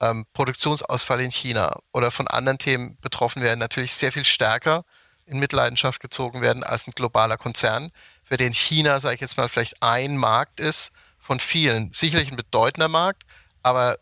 [0.00, 4.84] ähm, Produktionsausfall in China oder von anderen Themen betroffen werden, natürlich sehr viel stärker
[5.26, 7.90] in Mitleidenschaft gezogen werden als ein globaler Konzern,
[8.24, 11.90] für den China, sage ich jetzt mal, vielleicht ein Markt ist von vielen.
[11.90, 13.24] Sicherlich ein bedeutender Markt,
[13.62, 13.98] aber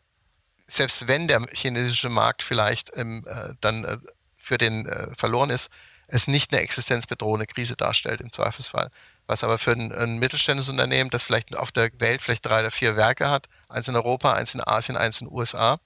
[0.67, 3.99] selbst wenn der chinesische Markt vielleicht ähm, äh, dann äh,
[4.37, 5.71] für den äh, verloren ist,
[6.09, 8.91] es nicht eine existenzbedrohende Krise darstellt im Zweifelsfall.
[9.27, 12.71] Was aber für ein, ein mittelständisches Unternehmen, das vielleicht auf der Welt vielleicht drei oder
[12.71, 15.79] vier Werke hat, eins in Europa, eins in Asien, eins in den USA,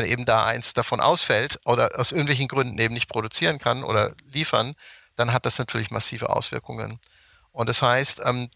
[0.00, 4.14] wenn eben da eins davon ausfällt oder aus irgendwelchen Gründen eben nicht produzieren kann oder
[4.32, 4.74] liefern,
[5.16, 6.98] dann hat das natürlich massive Auswirkungen.
[7.52, 8.48] Und das heißt, ähm,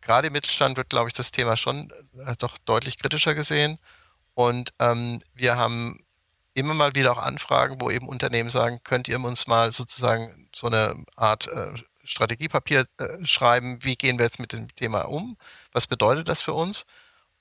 [0.00, 1.92] gerade im Mittelstand wird, glaube ich, das Thema schon
[2.26, 3.78] äh, doch deutlich kritischer gesehen.
[4.34, 5.96] Und ähm, wir haben
[6.54, 10.66] immer mal wieder auch Anfragen, wo eben Unternehmen sagen, könnt ihr uns mal sozusagen so
[10.66, 15.36] eine Art äh, Strategiepapier äh, schreiben, wie gehen wir jetzt mit dem Thema um,
[15.72, 16.84] was bedeutet das für uns?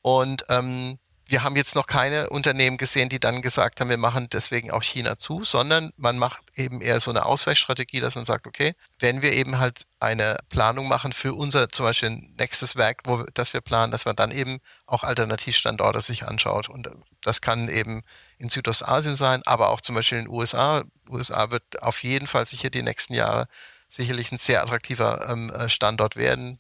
[0.01, 0.99] Und ähm,
[1.34, 4.84] wir haben jetzt noch keine Unternehmen gesehen, die dann gesagt haben, wir machen deswegen auch
[4.84, 9.23] China zu, sondern man macht eben eher so eine Ausweichstrategie, dass man sagt, okay, wenn
[9.23, 13.61] wir eben halt eine Planung machen für unser zum Beispiel nächstes Werk, wo das wir
[13.61, 16.69] planen, dass man dann eben auch Alternativstandorte sich anschaut.
[16.69, 16.88] Und
[17.23, 18.03] das kann eben
[18.38, 20.84] in Südostasien sein, aber auch zum Beispiel in den USA.
[21.09, 23.47] USA wird auf jeden Fall sicher die nächsten Jahre
[23.89, 26.59] sicherlich ein sehr attraktiver ähm, Standort werden.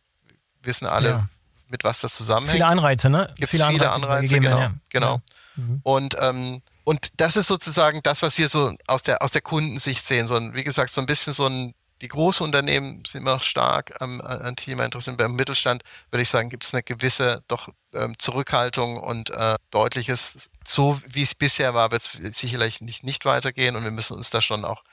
[0.63, 1.29] Wissen alle, ja
[1.73, 2.53] mit was das zusammenhängt.
[2.53, 3.33] Viele Anreize, ne?
[3.35, 4.59] Gibt viele, viele Anreize, Anreize genau.
[4.59, 4.73] Ja.
[4.89, 5.15] genau.
[5.15, 5.21] Ja.
[5.55, 5.79] Mhm.
[5.83, 10.05] Und, ähm, und das ist sozusagen das, was wir so aus der, aus der Kundensicht
[10.05, 10.27] sehen.
[10.27, 13.41] So ein, wie gesagt, so ein bisschen so ein, die großen Unternehmen sind immer noch
[13.41, 15.17] stark am, an Thema interessiert.
[15.17, 20.49] Beim Mittelstand würde ich sagen, gibt es eine gewisse doch ähm, Zurückhaltung und äh, deutliches,
[20.63, 24.29] so wie es bisher war, wird es sicherlich nicht, nicht weitergehen und wir müssen uns
[24.29, 24.83] da schon auch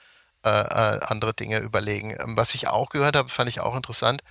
[0.45, 2.17] äh, äh, andere Dinge überlegen.
[2.19, 4.23] Ähm, was ich auch gehört habe, fand ich auch interessant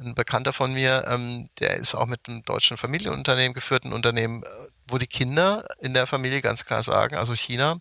[0.00, 4.46] ein Bekannter von mir, ähm, der ist auch mit einem deutschen Familienunternehmen geführten Unternehmen, äh,
[4.88, 7.78] wo die Kinder in der Familie ganz klar sagen, also China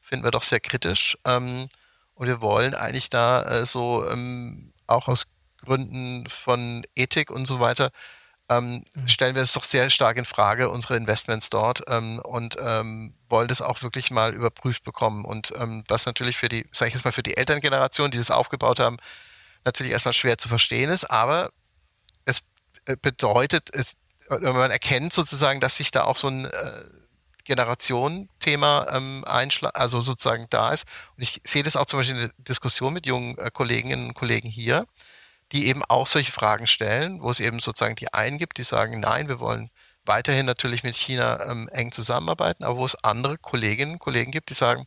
[0.00, 1.16] finden wir doch sehr kritisch.
[1.26, 1.68] Ähm,
[2.14, 5.26] und wir wollen eigentlich da äh, so ähm, auch aus
[5.64, 7.90] Gründen von Ethik und so weiter
[8.50, 9.08] ähm, mhm.
[9.08, 13.48] stellen wir es doch sehr stark in Frage, unsere Investments dort ähm, und ähm, wollen
[13.48, 15.24] das auch wirklich mal überprüft bekommen.
[15.24, 18.30] Und ähm, was natürlich für die, sage ich jetzt mal, für die Elterngeneration, die das
[18.30, 18.96] aufgebaut haben,
[19.64, 21.50] natürlich erstmal schwer zu verstehen ist, aber
[22.96, 23.94] bedeutet, es,
[24.28, 26.84] man erkennt sozusagen, dass sich da auch so ein äh,
[27.44, 30.84] Generationenthema ähm, einschlag, also sozusagen da ist.
[31.16, 34.14] Und ich sehe das auch zum Beispiel in der Diskussion mit jungen äh, Kolleginnen und
[34.14, 34.86] Kollegen hier,
[35.52, 39.00] die eben auch solche Fragen stellen, wo es eben sozusagen die einen gibt, die sagen,
[39.00, 39.70] nein, wir wollen
[40.04, 44.50] weiterhin natürlich mit China ähm, eng zusammenarbeiten, aber wo es andere Kolleginnen und Kollegen gibt,
[44.50, 44.86] die sagen,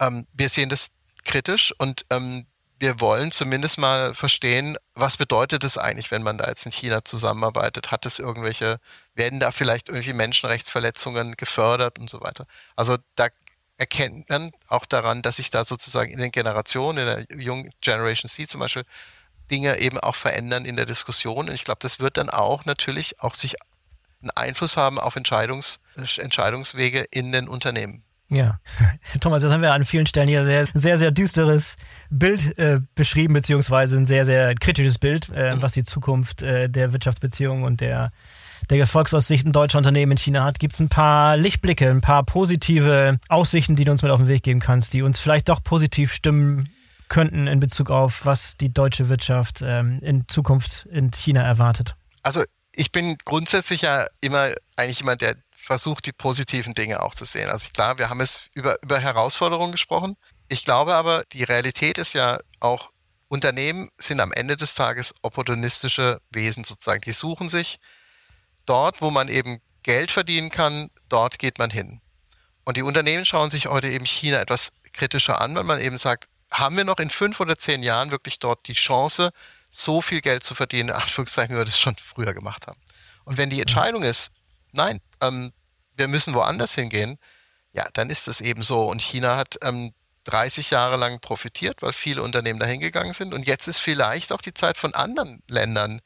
[0.00, 0.90] ähm, wir sehen das
[1.24, 2.46] kritisch und ähm,
[2.82, 7.04] wir wollen zumindest mal verstehen, was bedeutet es eigentlich, wenn man da jetzt in China
[7.04, 7.92] zusammenarbeitet?
[7.92, 8.80] Hat es irgendwelche,
[9.14, 12.44] werden da vielleicht irgendwie Menschenrechtsverletzungen gefördert und so weiter?
[12.74, 13.28] Also da
[13.76, 18.28] erkennt man auch daran, dass sich da sozusagen in den Generationen, in der jungen Generation
[18.28, 18.84] C zum Beispiel,
[19.48, 21.48] Dinge eben auch verändern in der Diskussion.
[21.48, 23.54] Und ich glaube, das wird dann auch natürlich auch sich
[24.22, 28.02] einen Einfluss haben auf Entscheidungs, Entscheidungswege in den Unternehmen.
[28.32, 28.58] Ja,
[29.20, 31.76] Thomas, das haben wir an vielen Stellen hier sehr, sehr, sehr düsteres
[32.08, 36.94] Bild äh, beschrieben, beziehungsweise ein sehr, sehr kritisches Bild, äh, was die Zukunft äh, der
[36.94, 38.10] Wirtschaftsbeziehungen und der,
[38.70, 40.58] der Erfolgsaussichten deutscher Unternehmen in China hat.
[40.58, 44.28] Gibt es ein paar Lichtblicke, ein paar positive Aussichten, die du uns mit auf den
[44.28, 46.70] Weg geben kannst, die uns vielleicht doch positiv stimmen
[47.08, 51.96] könnten in Bezug auf, was die deutsche Wirtschaft ähm, in Zukunft in China erwartet?
[52.22, 52.42] Also
[52.74, 57.48] ich bin grundsätzlich ja immer eigentlich jemand, der versucht, die positiven Dinge auch zu sehen.
[57.48, 60.16] Also klar, wir haben es über, über Herausforderungen gesprochen.
[60.48, 62.90] Ich glaube aber, die Realität ist ja auch,
[63.28, 67.00] Unternehmen sind am Ende des Tages opportunistische Wesen sozusagen.
[67.00, 67.78] Die suchen sich
[68.66, 72.00] dort, wo man eben Geld verdienen kann, dort geht man hin.
[72.64, 76.26] Und die Unternehmen schauen sich heute eben China etwas kritischer an, weil man eben sagt,
[76.50, 79.30] haben wir noch in fünf oder zehn Jahren wirklich dort die Chance,
[79.70, 82.78] so viel Geld zu verdienen, in Anführungszeichen, wie wir das schon früher gemacht haben.
[83.24, 84.32] Und wenn die Entscheidung ist,
[84.72, 85.52] nein, ähm,
[85.96, 87.18] wir müssen woanders hingehen,
[87.72, 88.84] ja, dann ist das eben so.
[88.84, 89.92] Und China hat ähm,
[90.24, 93.34] 30 Jahre lang profitiert, weil viele Unternehmen dahin gegangen sind.
[93.34, 96.00] Und jetzt ist vielleicht auch die Zeit von anderen Ländern,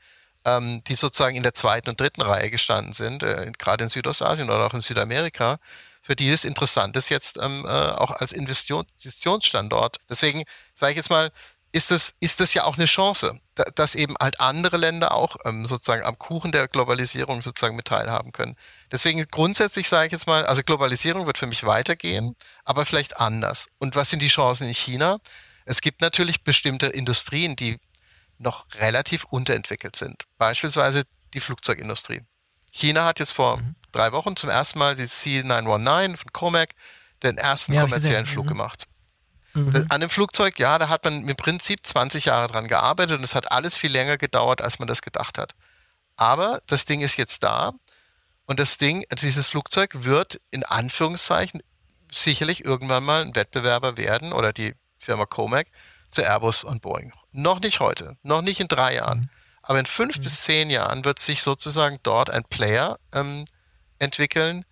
[0.45, 4.49] ähm, die sozusagen in der zweiten und dritten Reihe gestanden sind, äh, gerade in Südostasien
[4.49, 5.59] oder auch in Südamerika,
[6.03, 9.97] für die es interessant ist jetzt ähm, äh, auch als Investitionsstandort.
[10.09, 10.45] Deswegen
[10.75, 11.33] sage ich jetzt mal,
[11.77, 13.39] ist das, ist das ja auch eine Chance,
[13.74, 18.33] dass eben halt andere Länder auch ähm, sozusagen am Kuchen der Globalisierung sozusagen mit teilhaben
[18.33, 18.57] können.
[18.91, 23.68] Deswegen grundsätzlich sage ich jetzt mal, also Globalisierung wird für mich weitergehen, aber vielleicht anders.
[23.77, 25.18] Und was sind die Chancen in China?
[25.66, 27.79] Es gibt natürlich bestimmte Industrien, die
[28.39, 30.24] noch relativ unterentwickelt sind.
[30.39, 31.03] Beispielsweise
[31.35, 32.22] die Flugzeugindustrie.
[32.72, 33.77] China hat jetzt vor mhm.
[33.93, 36.74] drei Wochen zum ersten Mal die C919 von Comac
[37.22, 38.51] den ersten ja, kommerziellen Flug mhm.
[38.51, 38.87] gemacht.
[39.57, 39.86] Mhm.
[39.88, 43.34] An dem Flugzeug, ja, da hat man im Prinzip 20 Jahre dran gearbeitet und es
[43.34, 45.54] hat alles viel länger gedauert, als man das gedacht hat.
[46.16, 47.72] Aber das Ding ist jetzt da
[48.44, 51.62] und das Ding, dieses Flugzeug wird in Anführungszeichen
[52.12, 55.68] sicherlich irgendwann mal ein Wettbewerber werden oder die Firma Comac
[56.11, 57.12] zu Airbus und Boeing.
[57.32, 59.20] Noch nicht heute, noch nicht in drei Jahren.
[59.20, 59.30] Mhm.
[59.62, 60.22] Aber in fünf mhm.
[60.22, 63.46] bis zehn Jahren wird sich sozusagen dort ein Player ähm,
[63.98, 64.64] entwickeln,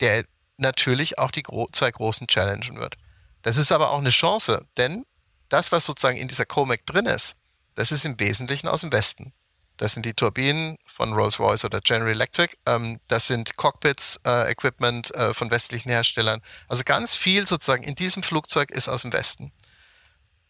[0.00, 0.24] der
[0.56, 2.96] natürlich auch die gro zwei großen challengen wird.
[3.42, 5.04] Das ist aber auch eine Chance, denn
[5.48, 7.36] das, was sozusagen in dieser Comac drin ist,
[7.74, 9.32] das ist im Wesentlichen aus dem Westen.
[9.76, 12.56] Das sind die Turbinen von Rolls-Royce oder General Electric.
[12.66, 16.40] Ähm, das sind Cockpits, äh, Equipment äh, von westlichen Herstellern.
[16.66, 19.52] Also ganz viel sozusagen in diesem Flugzeug ist aus dem Westen.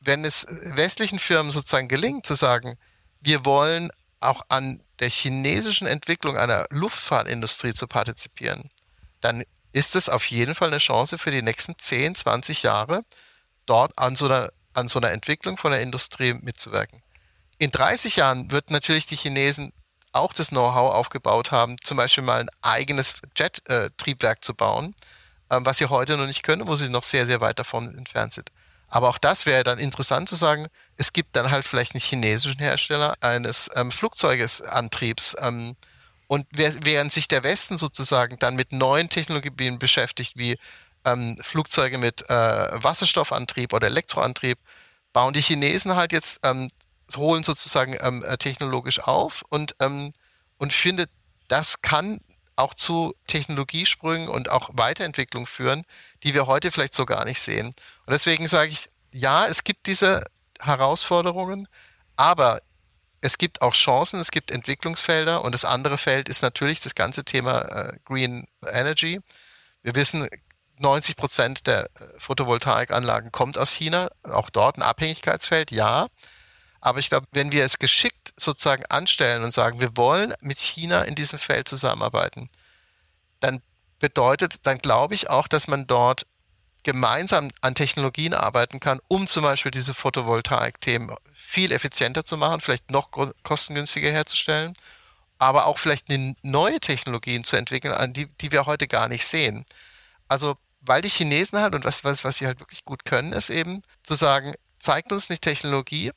[0.00, 2.78] Wenn es westlichen Firmen sozusagen gelingt zu sagen,
[3.20, 8.70] wir wollen auch an der chinesischen Entwicklung einer Luftfahrtindustrie zu partizipieren,
[9.20, 13.02] dann ist es auf jeden Fall eine Chance für die nächsten 10, 20 Jahre,
[13.66, 17.02] dort an so einer, an so einer Entwicklung von der Industrie mitzuwirken.
[17.58, 19.72] In 30 Jahren wird natürlich die Chinesen
[20.12, 24.94] auch das Know-how aufgebaut haben, zum Beispiel mal ein eigenes Jet-Triebwerk zu bauen,
[25.50, 28.34] ähm, was sie heute noch nicht können, wo sie noch sehr, sehr weit davon entfernt
[28.34, 28.50] sind.
[28.88, 30.66] Aber auch das wäre dann interessant zu sagen,
[30.96, 35.76] es gibt dann halt vielleicht einen chinesischen Hersteller eines ähm, Flugzeugesantriebs, ähm,
[36.28, 40.58] und während sich der Westen sozusagen dann mit neuen Technologien beschäftigt, wie
[41.04, 42.34] ähm, Flugzeuge mit äh,
[42.82, 44.58] Wasserstoffantrieb oder Elektroantrieb,
[45.14, 46.68] bauen die Chinesen halt jetzt, ähm,
[47.16, 50.12] holen sozusagen ähm, äh, technologisch auf und, ähm,
[50.58, 51.10] und findet,
[51.48, 52.20] das kann
[52.56, 55.84] auch zu Technologiesprüngen und auch Weiterentwicklung führen,
[56.24, 57.68] die wir heute vielleicht so gar nicht sehen.
[57.68, 60.24] Und deswegen sage ich, ja, es gibt diese
[60.60, 61.68] Herausforderungen,
[62.16, 62.60] aber
[63.20, 67.24] es gibt auch Chancen, es gibt Entwicklungsfelder und das andere Feld ist natürlich das ganze
[67.24, 69.20] Thema äh, Green Energy.
[69.82, 70.28] Wir wissen,
[70.78, 71.88] 90 Prozent der äh,
[72.18, 76.06] Photovoltaikanlagen kommt aus China, auch dort ein Abhängigkeitsfeld, ja.
[76.80, 81.02] Aber ich glaube, wenn wir es geschickt sozusagen anstellen und sagen, wir wollen mit China
[81.02, 82.48] in diesem Feld zusammenarbeiten,
[83.40, 83.60] dann
[83.98, 86.26] bedeutet, dann glaube ich auch, dass man dort
[86.88, 92.90] gemeinsam an Technologien arbeiten kann, um zum Beispiel diese Photovoltaik-Themen viel effizienter zu machen, vielleicht
[92.90, 93.10] noch
[93.42, 94.72] kostengünstiger herzustellen,
[95.36, 96.06] aber auch vielleicht
[96.40, 99.66] neue Technologien zu entwickeln, an die, die wir heute gar nicht sehen.
[100.28, 103.50] Also, weil die Chinesen halt und was, was, was sie halt wirklich gut können, ist
[103.50, 106.10] eben zu sagen, zeigt uns nicht Technologie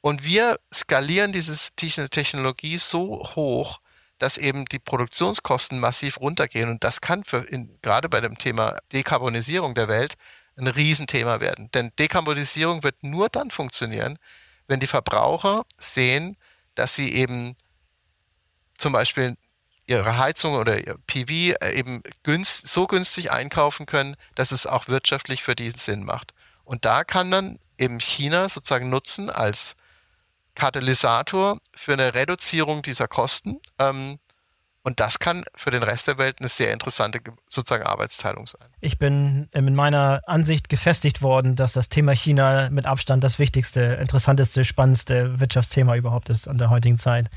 [0.00, 3.80] und wir skalieren diese Technologie so hoch,
[4.20, 6.70] dass eben die Produktionskosten massiv runtergehen.
[6.70, 10.14] Und das kann für in, gerade bei dem Thema Dekarbonisierung der Welt
[10.56, 11.70] ein Riesenthema werden.
[11.72, 14.18] Denn Dekarbonisierung wird nur dann funktionieren,
[14.68, 16.36] wenn die Verbraucher sehen,
[16.74, 17.56] dass sie eben
[18.76, 19.36] zum Beispiel
[19.86, 24.86] ihre Heizung oder ihr PV äh, eben günst, so günstig einkaufen können, dass es auch
[24.88, 26.34] wirtschaftlich für die Sinn macht.
[26.64, 29.76] Und da kann man eben China sozusagen nutzen als
[30.54, 33.60] Katalysator für eine Reduzierung dieser Kosten.
[33.78, 34.18] Ähm,
[34.82, 38.66] und das kann für den Rest der Welt eine sehr interessante sozusagen Arbeitsteilung sein.
[38.80, 43.38] Ich bin in ähm, meiner Ansicht gefestigt worden, dass das Thema China mit Abstand das
[43.38, 47.28] wichtigste, interessanteste, spannendste Wirtschaftsthema überhaupt ist an der heutigen Zeit.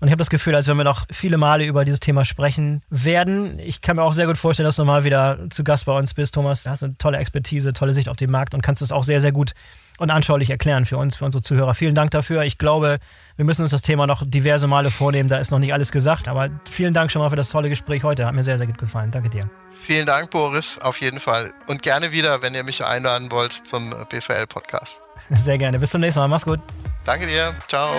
[0.00, 2.82] Und ich habe das Gefühl, als wenn wir noch viele Male über dieses Thema sprechen
[2.88, 3.58] werden.
[3.58, 6.14] Ich kann mir auch sehr gut vorstellen, dass du mal wieder zu Gast bei uns
[6.14, 6.62] bist, Thomas.
[6.62, 9.20] Du hast eine tolle Expertise, tolle Sicht auf den Markt und kannst es auch sehr,
[9.20, 9.52] sehr gut
[9.98, 11.74] und anschaulich erklären für uns, für unsere Zuhörer.
[11.74, 12.42] Vielen Dank dafür.
[12.44, 12.98] Ich glaube,
[13.36, 15.28] wir müssen uns das Thema noch diverse Male vornehmen.
[15.28, 16.26] Da ist noch nicht alles gesagt.
[16.26, 18.24] Aber vielen Dank schon mal für das tolle Gespräch heute.
[18.24, 19.10] Hat mir sehr, sehr gut gefallen.
[19.10, 19.42] Danke dir.
[19.70, 20.78] Vielen Dank, Boris.
[20.78, 21.52] Auf jeden Fall.
[21.68, 25.02] Und gerne wieder, wenn ihr mich einladen wollt zum BVL-Podcast.
[25.30, 25.78] Sehr gerne.
[25.78, 26.28] Bis zum nächsten Mal.
[26.28, 26.60] Mach's gut.
[27.04, 27.54] Danke dir.
[27.68, 27.92] Ciao.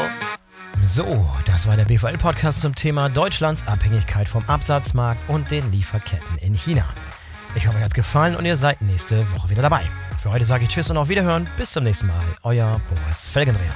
[0.80, 6.54] So, das war der BVL-Podcast zum Thema Deutschlands Abhängigkeit vom Absatzmarkt und den Lieferketten in
[6.54, 6.86] China.
[7.56, 9.84] Ich hoffe, euch hat's gefallen und ihr seid nächste Woche wieder dabei.
[10.22, 11.50] Für heute sage ich Tschüss und auf Wiederhören.
[11.58, 12.24] Bis zum nächsten Mal.
[12.44, 13.76] Euer Boris Felgendreher.